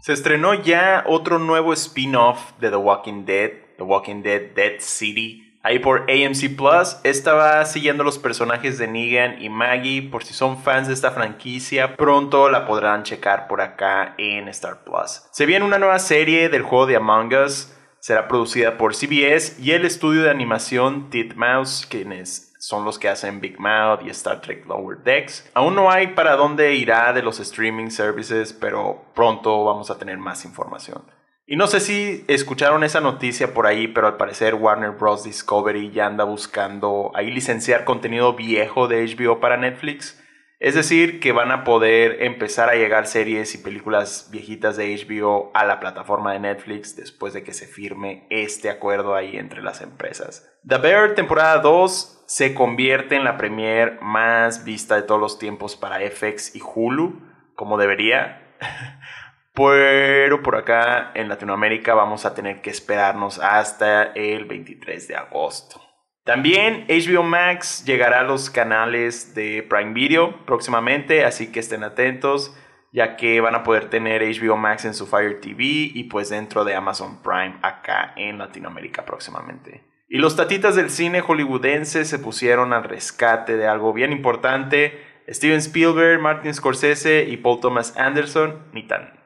Se 0.03 0.13
estrenó 0.13 0.53
ya 0.53 1.05
otro 1.07 1.39
nuevo 1.39 1.73
spin-off 1.73 2.53
de 2.61 2.69
The 2.69 2.77
Walking 2.77 3.25
Dead, 3.25 3.53
The 3.79 3.85
Walking 3.85 4.23
Dead 4.23 4.55
Dead 4.55 4.81
City 4.81 5.48
Ahí 5.69 5.81
por 5.81 6.07
AMC 6.11 6.57
Plus 6.57 6.97
estaba 7.05 7.63
siguiendo 7.67 8.03
los 8.03 8.19
personajes 8.19 8.79
de 8.79 8.89
Negan 8.89 9.37
y 9.39 9.51
Maggie. 9.51 10.01
Por 10.01 10.25
si 10.25 10.33
son 10.33 10.63
fans 10.63 10.89
de 10.89 10.95
esta 10.95 11.11
franquicia, 11.11 11.95
pronto 11.95 12.49
la 12.49 12.65
podrán 12.65 13.03
checar 13.03 13.47
por 13.49 13.61
acá 13.61 14.15
en 14.17 14.49
Star 14.49 14.83
Plus. 14.83 15.25
Se 15.31 15.45
viene 15.45 15.67
una 15.67 15.79
nueva 15.79 15.99
serie 15.99 16.49
del 16.49 16.63
juego 16.63 16.87
de 16.87 16.97
Among 16.97 17.35
Us. 17.35 17.71
Será 17.99 18.29
producida 18.29 18.79
por 18.79 18.95
CBS 18.95 19.61
y 19.61 19.73
el 19.73 19.85
estudio 19.85 20.23
de 20.23 20.31
animación 20.31 21.11
Titmouse, 21.11 21.85
quienes 21.87 22.55
son 22.59 22.87
los 22.87 22.99
que 22.99 23.11
hacen 23.11 23.43
Big 23.43 23.61
Mouth 23.61 24.01
y 24.07 24.09
Star 24.09 24.41
Trek 24.41 24.65
Lower 24.65 24.97
Decks. 25.05 25.51
Aún 25.53 25.75
no 25.75 25.91
hay 25.91 26.07
para 26.15 26.37
dónde 26.37 26.77
irá 26.77 27.13
de 27.13 27.21
los 27.21 27.41
streaming 27.41 27.91
services, 27.91 28.55
pero 28.55 29.05
pronto 29.15 29.67
vamos 29.67 29.91
a 29.91 29.99
tener 29.99 30.17
más 30.17 30.47
información. 30.47 31.03
Y 31.51 31.57
no 31.57 31.67
sé 31.67 31.81
si 31.81 32.27
escucharon 32.29 32.85
esa 32.85 33.01
noticia 33.01 33.55
por 33.55 33.67
ahí, 33.67 33.89
pero 33.89 34.07
al 34.07 34.19
parecer 34.19 34.55
Warner 34.55 34.91
Bros. 34.91 35.25
Discovery 35.25 35.91
ya 35.91 36.05
anda 36.05 36.25
buscando 36.25 37.11
ahí 37.15 37.31
licenciar 37.31 37.87
contenido 37.87 38.35
viejo 38.35 38.87
de 38.87 39.03
HBO 39.03 39.41
para 39.41 39.57
Netflix. 39.57 40.23
Es 40.59 40.75
decir, 40.75 41.21
que 41.21 41.33
van 41.33 41.51
a 41.51 41.65
poder 41.65 42.23
empezar 42.23 42.69
a 42.69 42.75
llegar 42.75 43.07
series 43.07 43.55
y 43.55 43.59
películas 43.59 44.29
viejitas 44.31 44.77
de 44.77 44.95
HBO 44.95 45.51
a 45.55 45.65
la 45.65 45.81
plataforma 45.81 46.35
de 46.35 46.41
Netflix 46.41 46.97
después 46.97 47.33
de 47.33 47.43
que 47.43 47.55
se 47.55 47.67
firme 47.67 48.27
este 48.29 48.69
acuerdo 48.69 49.15
ahí 49.15 49.39
entre 49.39 49.63
las 49.63 49.81
empresas. 49.81 50.47
The 50.69 50.77
Bear 50.77 51.15
temporada 51.15 51.63
2 51.63 52.25
se 52.27 52.53
convierte 52.53 53.17
en 53.17 53.25
la 53.25 53.39
premier 53.39 53.99
más 54.03 54.65
vista 54.65 54.97
de 54.97 55.03
todos 55.03 55.21
los 55.21 55.39
tiempos 55.39 55.77
para 55.77 55.99
FX 56.11 56.55
y 56.55 56.61
Hulu, 56.61 57.23
como 57.55 57.79
debería. 57.79 58.55
Pero 59.59 60.41
por 60.41 60.55
acá 60.55 61.11
en 61.15 61.29
Latinoamérica 61.29 61.93
vamos 61.93 62.25
a 62.25 62.33
tener 62.33 62.61
que 62.63 62.71
esperarnos 62.71 63.41
hasta 63.41 64.05
el 64.15 64.45
23 64.45 65.09
de 65.09 65.17
agosto. 65.17 65.83
También 66.25 66.87
HBO 66.89 67.25
Max 67.25 67.85
llegará 67.85 68.21
a 68.21 68.23
los 68.23 68.51
canales 68.51 69.35
de 69.35 69.67
Prime 69.69 69.95
Video 69.95 70.45
próximamente, 70.47 71.25
así 71.25 71.51
que 71.51 71.59
estén 71.59 71.83
atentos, 71.83 72.57
ya 72.93 73.17
que 73.17 73.41
van 73.41 73.57
a 73.57 73.65
poder 73.65 73.91
tener 73.91 74.23
HBO 74.23 74.57
Max 74.57 74.85
en 74.85 74.95
su 74.95 75.09
Fire 75.09 75.41
TV 75.41 75.65
y 75.93 76.05
pues 76.05 76.29
dentro 76.29 76.65
de 76.65 76.77
Amazon 76.77 77.21
Prime 77.21 77.57
acá 77.63 78.13
en 78.15 78.39
Latinoamérica 78.39 79.05
próximamente. 79.05 79.83
Y 80.09 80.19
los 80.19 80.37
tatitas 80.37 80.77
del 80.77 80.91
cine 80.91 81.21
hollywoodense 81.21 82.05
se 82.05 82.19
pusieron 82.21 82.73
al 82.73 82.85
rescate 82.85 83.57
de 83.57 83.67
algo 83.67 83.93
bien 83.93 84.13
importante. 84.13 85.03
Steven 85.29 85.59
Spielberg, 85.59 86.21
Martin 86.21 86.55
Scorsese 86.55 87.25
y 87.25 87.39
Paul 87.39 87.61
Thomas 87.61 87.97
Anderson, 87.97 88.69
ni 88.73 88.87
tan 88.87 89.18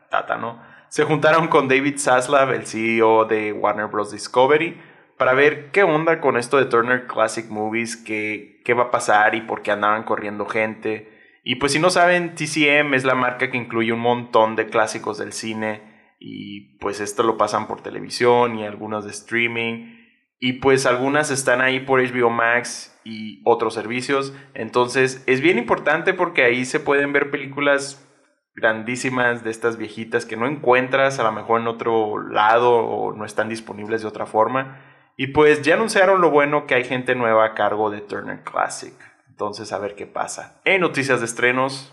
se 0.88 1.04
juntaron 1.04 1.48
con 1.48 1.68
David 1.68 1.98
Zaslav, 1.98 2.52
el 2.52 2.66
CEO 2.66 3.24
de 3.24 3.52
Warner 3.52 3.86
Bros. 3.86 4.12
Discovery, 4.12 4.78
para 5.16 5.32
ver 5.32 5.70
qué 5.70 5.82
onda 5.82 6.20
con 6.20 6.36
esto 6.36 6.58
de 6.58 6.66
Turner 6.66 7.06
Classic 7.06 7.48
Movies, 7.48 7.96
qué, 7.96 8.60
qué 8.64 8.74
va 8.74 8.84
a 8.84 8.90
pasar 8.90 9.34
y 9.34 9.40
por 9.40 9.62
qué 9.62 9.70
andaban 9.70 10.02
corriendo 10.02 10.46
gente. 10.46 11.40
Y 11.44 11.56
pues 11.56 11.72
si 11.72 11.78
no 11.78 11.90
saben, 11.90 12.34
TCM 12.34 12.94
es 12.94 13.04
la 13.04 13.14
marca 13.14 13.50
que 13.50 13.56
incluye 13.56 13.92
un 13.92 14.00
montón 14.00 14.54
de 14.54 14.66
clásicos 14.66 15.18
del 15.18 15.32
cine 15.32 16.16
y 16.20 16.76
pues 16.78 17.00
esto 17.00 17.22
lo 17.22 17.36
pasan 17.36 17.66
por 17.66 17.82
televisión 17.82 18.58
y 18.58 18.66
algunos 18.66 19.04
de 19.04 19.10
streaming 19.10 19.96
y 20.38 20.54
pues 20.54 20.86
algunas 20.86 21.30
están 21.30 21.60
ahí 21.60 21.80
por 21.80 22.00
HBO 22.00 22.30
Max 22.30 23.00
y 23.04 23.40
otros 23.44 23.74
servicios. 23.74 24.34
Entonces 24.54 25.24
es 25.26 25.40
bien 25.40 25.56
importante 25.56 26.14
porque 26.14 26.44
ahí 26.44 26.64
se 26.64 26.80
pueden 26.80 27.12
ver 27.12 27.30
películas 27.30 28.11
grandísimas 28.54 29.44
de 29.44 29.50
estas 29.50 29.76
viejitas 29.76 30.26
que 30.26 30.36
no 30.36 30.46
encuentras 30.46 31.18
a 31.18 31.24
lo 31.24 31.32
mejor 31.32 31.60
en 31.60 31.68
otro 31.68 32.18
lado 32.18 32.72
o 32.72 33.12
no 33.12 33.24
están 33.24 33.48
disponibles 33.48 34.02
de 34.02 34.08
otra 34.08 34.26
forma. 34.26 34.80
Y 35.16 35.28
pues 35.28 35.62
ya 35.62 35.74
anunciaron 35.74 36.20
lo 36.20 36.30
bueno 36.30 36.66
que 36.66 36.74
hay 36.74 36.84
gente 36.84 37.14
nueva 37.14 37.44
a 37.44 37.54
cargo 37.54 37.90
de 37.90 38.00
Turner 38.00 38.42
Classic. 38.42 38.94
Entonces 39.28 39.72
a 39.72 39.78
ver 39.78 39.94
qué 39.94 40.06
pasa. 40.06 40.60
En 40.64 40.80
noticias 40.80 41.20
de 41.20 41.26
estrenos. 41.26 41.92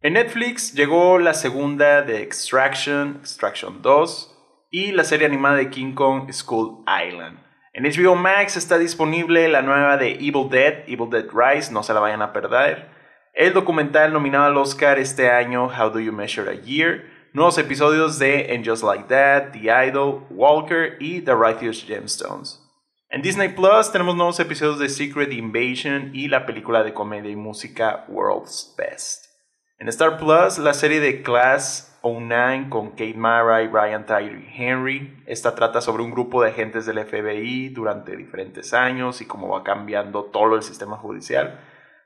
En 0.00 0.12
Netflix 0.12 0.74
llegó 0.74 1.18
la 1.18 1.32
segunda 1.32 2.02
de 2.02 2.22
Extraction, 2.22 3.16
Extraction 3.20 3.80
2 3.80 4.66
y 4.70 4.92
la 4.92 5.04
serie 5.04 5.26
animada 5.26 5.56
de 5.56 5.70
King 5.70 5.94
Kong 5.94 6.30
School 6.30 6.84
Island. 6.86 7.38
En 7.72 7.84
HBO 7.84 8.14
Max 8.14 8.56
está 8.56 8.76
disponible 8.76 9.48
la 9.48 9.62
nueva 9.62 9.96
de 9.96 10.12
Evil 10.12 10.48
Dead, 10.50 10.84
Evil 10.86 11.10
Dead 11.10 11.26
Rise, 11.32 11.72
no 11.72 11.82
se 11.82 11.94
la 11.94 12.00
vayan 12.00 12.22
a 12.22 12.32
perder. 12.32 12.93
El 13.34 13.52
documental 13.52 14.12
nominado 14.12 14.44
al 14.44 14.56
Oscar 14.56 15.00
este 15.00 15.28
año, 15.28 15.66
How 15.66 15.90
Do 15.90 15.98
You 15.98 16.12
Measure 16.12 16.48
a 16.48 16.54
Year, 16.54 17.02
nuevos 17.32 17.58
episodios 17.58 18.20
de 18.20 18.54
And 18.54 18.64
Just 18.64 18.84
Like 18.84 19.06
That, 19.08 19.50
The 19.50 19.88
Idol, 19.88 20.24
Walker 20.30 20.96
y 21.00 21.20
The 21.20 21.34
Righteous 21.34 21.84
Gemstones. 21.84 22.62
En 23.08 23.22
Disney 23.22 23.48
Plus 23.48 23.90
tenemos 23.90 24.14
nuevos 24.14 24.38
episodios 24.38 24.78
de 24.78 24.88
Secret 24.88 25.32
Invasion 25.32 26.12
y 26.14 26.28
la 26.28 26.46
película 26.46 26.84
de 26.84 26.94
comedia 26.94 27.32
y 27.32 27.34
música 27.34 28.04
World's 28.06 28.72
Best. 28.78 29.26
En 29.80 29.88
Star 29.88 30.16
Plus, 30.16 30.58
la 30.58 30.72
serie 30.72 31.00
de 31.00 31.20
Class 31.22 31.98
09 32.04 32.68
con 32.68 32.90
Kate 32.90 33.14
Mara 33.14 33.64
y 33.64 33.66
Brian 33.66 34.06
Tyree 34.06 34.48
Henry. 34.56 35.24
Esta 35.26 35.56
trata 35.56 35.80
sobre 35.80 36.04
un 36.04 36.12
grupo 36.12 36.40
de 36.40 36.50
agentes 36.50 36.86
del 36.86 37.04
FBI 37.04 37.70
durante 37.70 38.16
diferentes 38.16 38.72
años 38.72 39.20
y 39.20 39.26
cómo 39.26 39.48
va 39.48 39.64
cambiando 39.64 40.22
todo 40.22 40.54
el 40.54 40.62
sistema 40.62 40.96
judicial. 40.96 41.58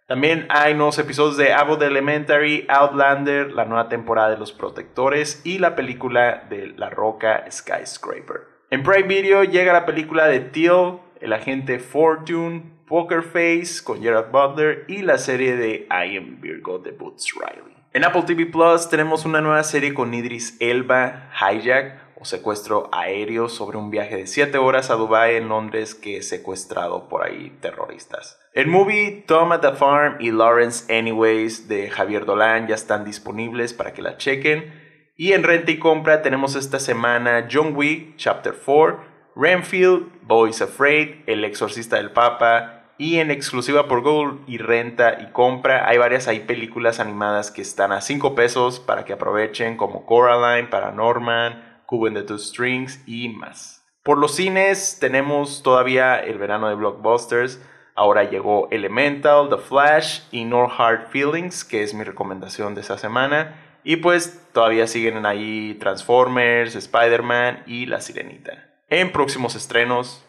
También 0.09 0.47
hay 0.49 0.73
nuevos 0.73 0.99
episodios 0.99 1.37
de 1.37 1.53
Abbott 1.53 1.83
Elementary, 1.83 2.65
Outlander, 2.71 3.53
la 3.53 3.67
nueva 3.67 3.91
temporada 3.91 4.31
de 4.31 4.39
Los 4.39 4.53
Protectores 4.53 5.43
y 5.45 5.59
la 5.59 5.77
película 5.77 6.47
de 6.49 6.69
La 6.79 6.89
Roca 6.89 7.45
Skyscraper. 7.51 8.49
En 8.71 8.83
Prime 8.83 9.07
Video 9.07 9.45
llega 9.45 9.75
la 9.75 9.85
película 9.85 10.27
de 10.27 10.41
Teal, 10.41 11.01
el 11.21 11.35
agente 11.35 11.79
Fortune, 11.79 12.63
Poker 12.87 13.23
Face 13.23 13.85
con 13.85 14.01
Gerard 14.01 14.31
Butler 14.31 14.87
y 14.89 15.03
la 15.03 15.19
serie 15.19 15.57
de 15.57 15.87
I 15.91 16.17
Am 16.17 16.41
Virgo 16.41 16.79
de 16.79 16.93
Boots 16.93 17.35
Riley. 17.35 17.77
En 17.93 18.07
Apple 18.07 18.23
TV 18.23 18.47
Plus 18.47 18.89
tenemos 18.89 19.27
una 19.27 19.43
nueva 19.43 19.63
serie 19.63 19.93
con 19.93 20.15
Idris 20.15 20.57
Elba, 20.59 21.31
Hijack, 21.39 22.08
o 22.21 22.25
secuestro 22.25 22.89
aéreo 22.93 23.49
sobre 23.49 23.79
un 23.79 23.91
viaje 23.91 24.17
de 24.17 24.27
7 24.27 24.59
horas 24.59 24.91
a 24.91 24.95
Dubai 24.95 25.37
en 25.37 25.49
Londres 25.49 25.95
que 25.95 26.19
es 26.19 26.29
secuestrado 26.29 27.09
por 27.09 27.25
ahí 27.25 27.57
terroristas. 27.61 28.41
El 28.53 28.67
movie 28.67 29.25
Tom 29.27 29.53
at 29.53 29.61
the 29.61 29.73
Farm 29.73 30.17
y 30.19 30.33
Lawrence 30.33 30.93
Anyways 30.93 31.69
de 31.69 31.91
Javier 31.91 32.25
Dolan 32.25 32.67
ya 32.67 32.75
están 32.75 33.05
disponibles 33.05 33.73
para 33.73 33.93
que 33.93 34.03
la 34.03 34.17
chequen. 34.17 34.89
Y 35.17 35.33
en 35.33 35.43
renta 35.43 35.71
y 35.71 35.79
compra 35.79 36.23
tenemos 36.23 36.55
esta 36.55 36.81
semana 36.81 37.49
John 37.51 37.75
Wick 37.75 38.17
Chapter 38.17 38.55
4, 38.55 39.01
Renfield, 39.37 40.07
Boys 40.23 40.63
Afraid, 40.63 41.23
El 41.27 41.45
Exorcista 41.45 41.97
del 41.97 42.11
Papa 42.11 42.79
y 42.99 43.19
en 43.21 43.31
exclusiva 43.31 43.87
por 43.87 44.03
Google 44.03 44.41
y 44.49 44.59
renta 44.59 45.19
y 45.21 45.31
compra 45.31 45.89
hay 45.89 45.99
varias 45.99 46.27
hay 46.27 46.41
películas 46.41 46.99
animadas 46.99 47.53
que 47.53 47.63
están 47.63 47.93
a 47.93 48.01
5 48.01 48.35
pesos 48.35 48.81
para 48.81 49.05
que 49.05 49.13
aprovechen 49.13 49.77
como 49.77 50.05
Coraline, 50.05 50.69
Paranorman, 50.69 51.68
Two 51.89 52.39
Strings 52.39 53.03
y 53.07 53.31
más. 53.31 53.83
Por 54.03 54.19
los 54.19 54.37
cines 54.37 54.99
tenemos 55.01 55.63
todavía 55.63 56.19
el 56.19 56.39
verano 56.39 56.69
de 56.69 56.75
blockbusters. 56.75 57.63
Ahora 57.95 58.25
llegó 58.25 58.69
Elemental, 58.71 59.49
The 59.49 59.57
Flash 59.57 60.21
y 60.31 60.45
No 60.45 60.71
Hard 60.71 61.09
Feelings, 61.09 61.65
que 61.65 61.83
es 61.83 61.95
mi 61.95 62.05
recomendación 62.05 62.75
de 62.75 62.83
esta 62.83 62.99
semana. 62.99 63.57
Y 63.85 63.97
pues 63.97 64.47
todavía 64.53 64.87
siguen 64.87 65.25
ahí 65.25 65.77
Transformers, 65.81 66.75
Spider-Man 66.75 67.63
y 67.67 67.87
La 67.87 68.01
Sirenita. 68.01 68.69
En 68.89 69.11
próximos 69.11 69.55
estrenos. 69.55 70.25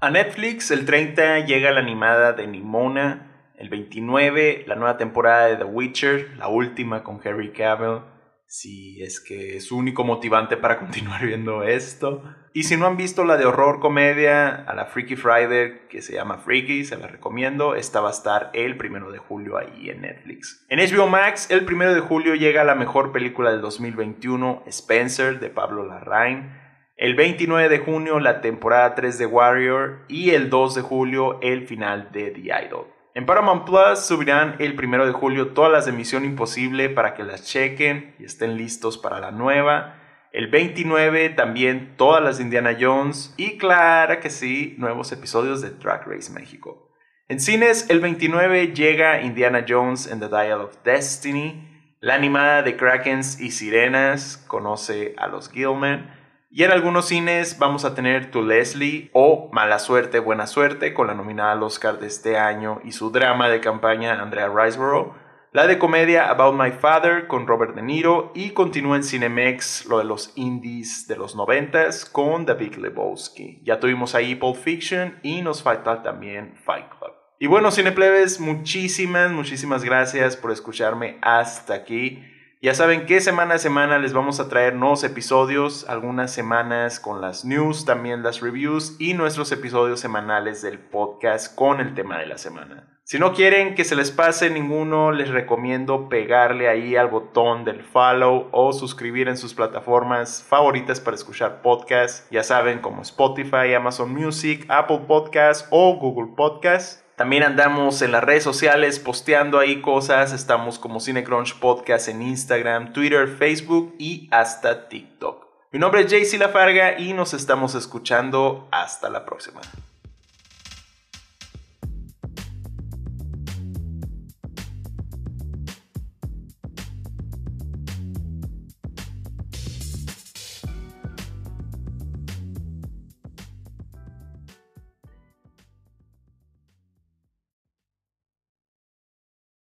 A 0.00 0.10
Netflix 0.10 0.70
el 0.70 0.86
30 0.86 1.46
llega 1.46 1.70
la 1.70 1.80
animada 1.80 2.32
de 2.32 2.46
Nimona, 2.46 3.30
el 3.56 3.68
29 3.68 4.64
la 4.66 4.74
nueva 4.74 4.96
temporada 4.96 5.46
de 5.46 5.56
The 5.56 5.64
Witcher, 5.64 6.36
la 6.38 6.48
última 6.48 7.02
con 7.02 7.20
Harry 7.24 7.52
Cavill, 7.52 8.00
si 8.50 9.00
es 9.00 9.20
que 9.20 9.58
es 9.58 9.66
su 9.66 9.76
único 9.76 10.02
motivante 10.02 10.56
para 10.56 10.76
continuar 10.80 11.24
viendo 11.24 11.62
esto. 11.62 12.24
Y 12.52 12.64
si 12.64 12.76
no 12.76 12.86
han 12.86 12.96
visto 12.96 13.24
la 13.24 13.36
de 13.36 13.46
horror 13.46 13.78
comedia 13.78 14.48
a 14.48 14.74
la 14.74 14.86
Freaky 14.86 15.14
Friday, 15.14 15.82
que 15.88 16.02
se 16.02 16.14
llama 16.14 16.38
Freaky, 16.38 16.84
se 16.84 16.96
la 16.96 17.06
recomiendo, 17.06 17.76
esta 17.76 18.00
va 18.00 18.08
a 18.08 18.12
estar 18.12 18.50
el 18.52 18.76
primero 18.76 19.12
de 19.12 19.18
julio 19.18 19.56
ahí 19.56 19.88
en 19.88 20.00
Netflix. 20.00 20.66
En 20.68 20.80
HBO 20.80 21.06
Max, 21.06 21.48
el 21.52 21.64
primero 21.64 21.94
de 21.94 22.00
julio 22.00 22.34
llega 22.34 22.64
la 22.64 22.74
mejor 22.74 23.12
película 23.12 23.52
del 23.52 23.60
2021, 23.60 24.64
Spencer, 24.66 25.38
de 25.38 25.48
Pablo 25.48 25.86
Larraín. 25.86 26.50
El 26.96 27.14
29 27.14 27.68
de 27.68 27.78
junio 27.78 28.18
la 28.18 28.40
temporada 28.40 28.96
3 28.96 29.16
de 29.16 29.26
Warrior 29.26 30.04
y 30.08 30.30
el 30.30 30.50
2 30.50 30.74
de 30.74 30.82
julio 30.82 31.38
el 31.40 31.68
final 31.68 32.10
de 32.10 32.32
The 32.32 32.66
Idol. 32.66 32.99
En 33.20 33.26
Paramount 33.26 33.66
Plus 33.66 33.98
subirán 33.98 34.56
el 34.60 34.82
1 34.82 35.04
de 35.04 35.12
julio 35.12 35.48
todas 35.48 35.70
las 35.70 35.84
de 35.84 35.92
Misión 35.92 36.24
Imposible 36.24 36.88
para 36.88 37.12
que 37.12 37.22
las 37.22 37.44
chequen 37.44 38.14
y 38.18 38.24
estén 38.24 38.56
listos 38.56 38.96
para 38.96 39.20
la 39.20 39.30
nueva. 39.30 39.96
El 40.32 40.46
29 40.46 41.28
también 41.28 41.96
todas 41.98 42.24
las 42.24 42.38
de 42.38 42.44
Indiana 42.44 42.74
Jones 42.80 43.34
y 43.36 43.58
claro 43.58 44.20
que 44.20 44.30
sí, 44.30 44.74
nuevos 44.78 45.12
episodios 45.12 45.60
de 45.60 45.68
Drag 45.68 46.08
Race 46.08 46.32
México. 46.32 46.96
En 47.28 47.40
cines 47.40 47.90
el 47.90 48.00
29 48.00 48.68
llega 48.68 49.20
Indiana 49.20 49.66
Jones 49.68 50.10
and 50.10 50.22
the 50.22 50.28
Dial 50.34 50.62
of 50.62 50.78
Destiny, 50.82 51.68
la 52.00 52.14
animada 52.14 52.62
de 52.62 52.78
Krakens 52.78 53.38
y 53.38 53.50
Sirenas, 53.50 54.38
conoce 54.48 55.14
a 55.18 55.26
los 55.26 55.50
Gilman. 55.50 56.19
Y 56.52 56.64
en 56.64 56.72
algunos 56.72 57.06
cines 57.06 57.60
vamos 57.60 57.84
a 57.84 57.94
tener 57.94 58.32
To 58.32 58.42
Leslie 58.42 59.08
o 59.12 59.48
Mala 59.52 59.78
Suerte, 59.78 60.18
Buena 60.18 60.48
Suerte, 60.48 60.92
con 60.92 61.06
la 61.06 61.14
nominada 61.14 61.52
al 61.52 61.62
Oscar 61.62 62.00
de 62.00 62.08
este 62.08 62.38
año 62.38 62.80
y 62.82 62.90
su 62.90 63.12
drama 63.12 63.48
de 63.48 63.60
campaña 63.60 64.20
Andrea 64.20 64.48
Riseborough. 64.52 65.14
La 65.52 65.68
de 65.68 65.78
comedia 65.78 66.28
About 66.28 66.60
My 66.60 66.72
Father 66.72 67.28
con 67.28 67.46
Robert 67.46 67.76
De 67.76 67.82
Niro 67.82 68.32
y 68.34 68.50
continúa 68.50 68.96
en 68.96 69.04
Cinemex 69.04 69.86
lo 69.86 69.98
de 69.98 70.04
los 70.04 70.32
indies 70.34 71.06
de 71.06 71.16
los 71.16 71.36
noventas 71.36 72.04
con 72.04 72.44
David 72.46 72.74
Lebowski. 72.78 73.60
Ya 73.62 73.78
tuvimos 73.78 74.16
ahí 74.16 74.34
Pulp 74.34 74.56
Fiction 74.56 75.20
y 75.22 75.42
nos 75.42 75.62
falta 75.62 76.02
también 76.02 76.56
Fight 76.64 76.88
Club. 76.98 77.12
Y 77.38 77.46
bueno, 77.46 77.70
Cineplebes, 77.70 78.40
muchísimas, 78.40 79.30
muchísimas 79.30 79.84
gracias 79.84 80.36
por 80.36 80.50
escucharme 80.50 81.16
hasta 81.22 81.74
aquí. 81.74 82.24
Ya 82.62 82.74
saben 82.74 83.06
que 83.06 83.22
semana 83.22 83.54
a 83.54 83.58
semana 83.58 83.98
les 83.98 84.12
vamos 84.12 84.38
a 84.38 84.50
traer 84.50 84.74
nuevos 84.74 85.02
episodios, 85.02 85.88
algunas 85.88 86.30
semanas 86.30 87.00
con 87.00 87.22
las 87.22 87.46
news, 87.46 87.86
también 87.86 88.22
las 88.22 88.42
reviews 88.42 88.96
y 88.98 89.14
nuestros 89.14 89.50
episodios 89.50 89.98
semanales 89.98 90.60
del 90.60 90.78
podcast 90.78 91.54
con 91.54 91.80
el 91.80 91.94
tema 91.94 92.18
de 92.18 92.26
la 92.26 92.36
semana. 92.36 93.00
Si 93.02 93.18
no 93.18 93.32
quieren 93.32 93.74
que 93.74 93.84
se 93.84 93.96
les 93.96 94.10
pase 94.10 94.50
ninguno, 94.50 95.10
les 95.10 95.30
recomiendo 95.30 96.10
pegarle 96.10 96.68
ahí 96.68 96.96
al 96.96 97.08
botón 97.08 97.64
del 97.64 97.82
follow 97.82 98.50
o 98.52 98.74
suscribir 98.74 99.28
en 99.28 99.38
sus 99.38 99.54
plataformas 99.54 100.44
favoritas 100.46 101.00
para 101.00 101.14
escuchar 101.14 101.62
podcasts, 101.62 102.28
ya 102.30 102.42
saben 102.42 102.80
como 102.80 103.00
Spotify, 103.00 103.72
Amazon 103.74 104.12
Music, 104.12 104.66
Apple 104.68 105.04
Podcasts 105.08 105.66
o 105.70 105.96
Google 105.96 106.34
Podcasts. 106.36 107.02
También 107.20 107.42
andamos 107.42 108.00
en 108.00 108.12
las 108.12 108.24
redes 108.24 108.42
sociales 108.42 108.98
posteando 108.98 109.58
ahí 109.58 109.82
cosas. 109.82 110.32
Estamos 110.32 110.78
como 110.78 111.00
Cinecrunch 111.00 111.58
Podcast 111.58 112.08
en 112.08 112.22
Instagram, 112.22 112.94
Twitter, 112.94 113.28
Facebook 113.28 113.94
y 113.98 114.26
hasta 114.30 114.88
TikTok. 114.88 115.46
Mi 115.70 115.78
nombre 115.78 116.00
es 116.00 116.10
JC 116.10 116.38
Lafarga 116.38 116.98
y 116.98 117.12
nos 117.12 117.34
estamos 117.34 117.74
escuchando. 117.74 118.68
Hasta 118.70 119.10
la 119.10 119.26
próxima. 119.26 119.60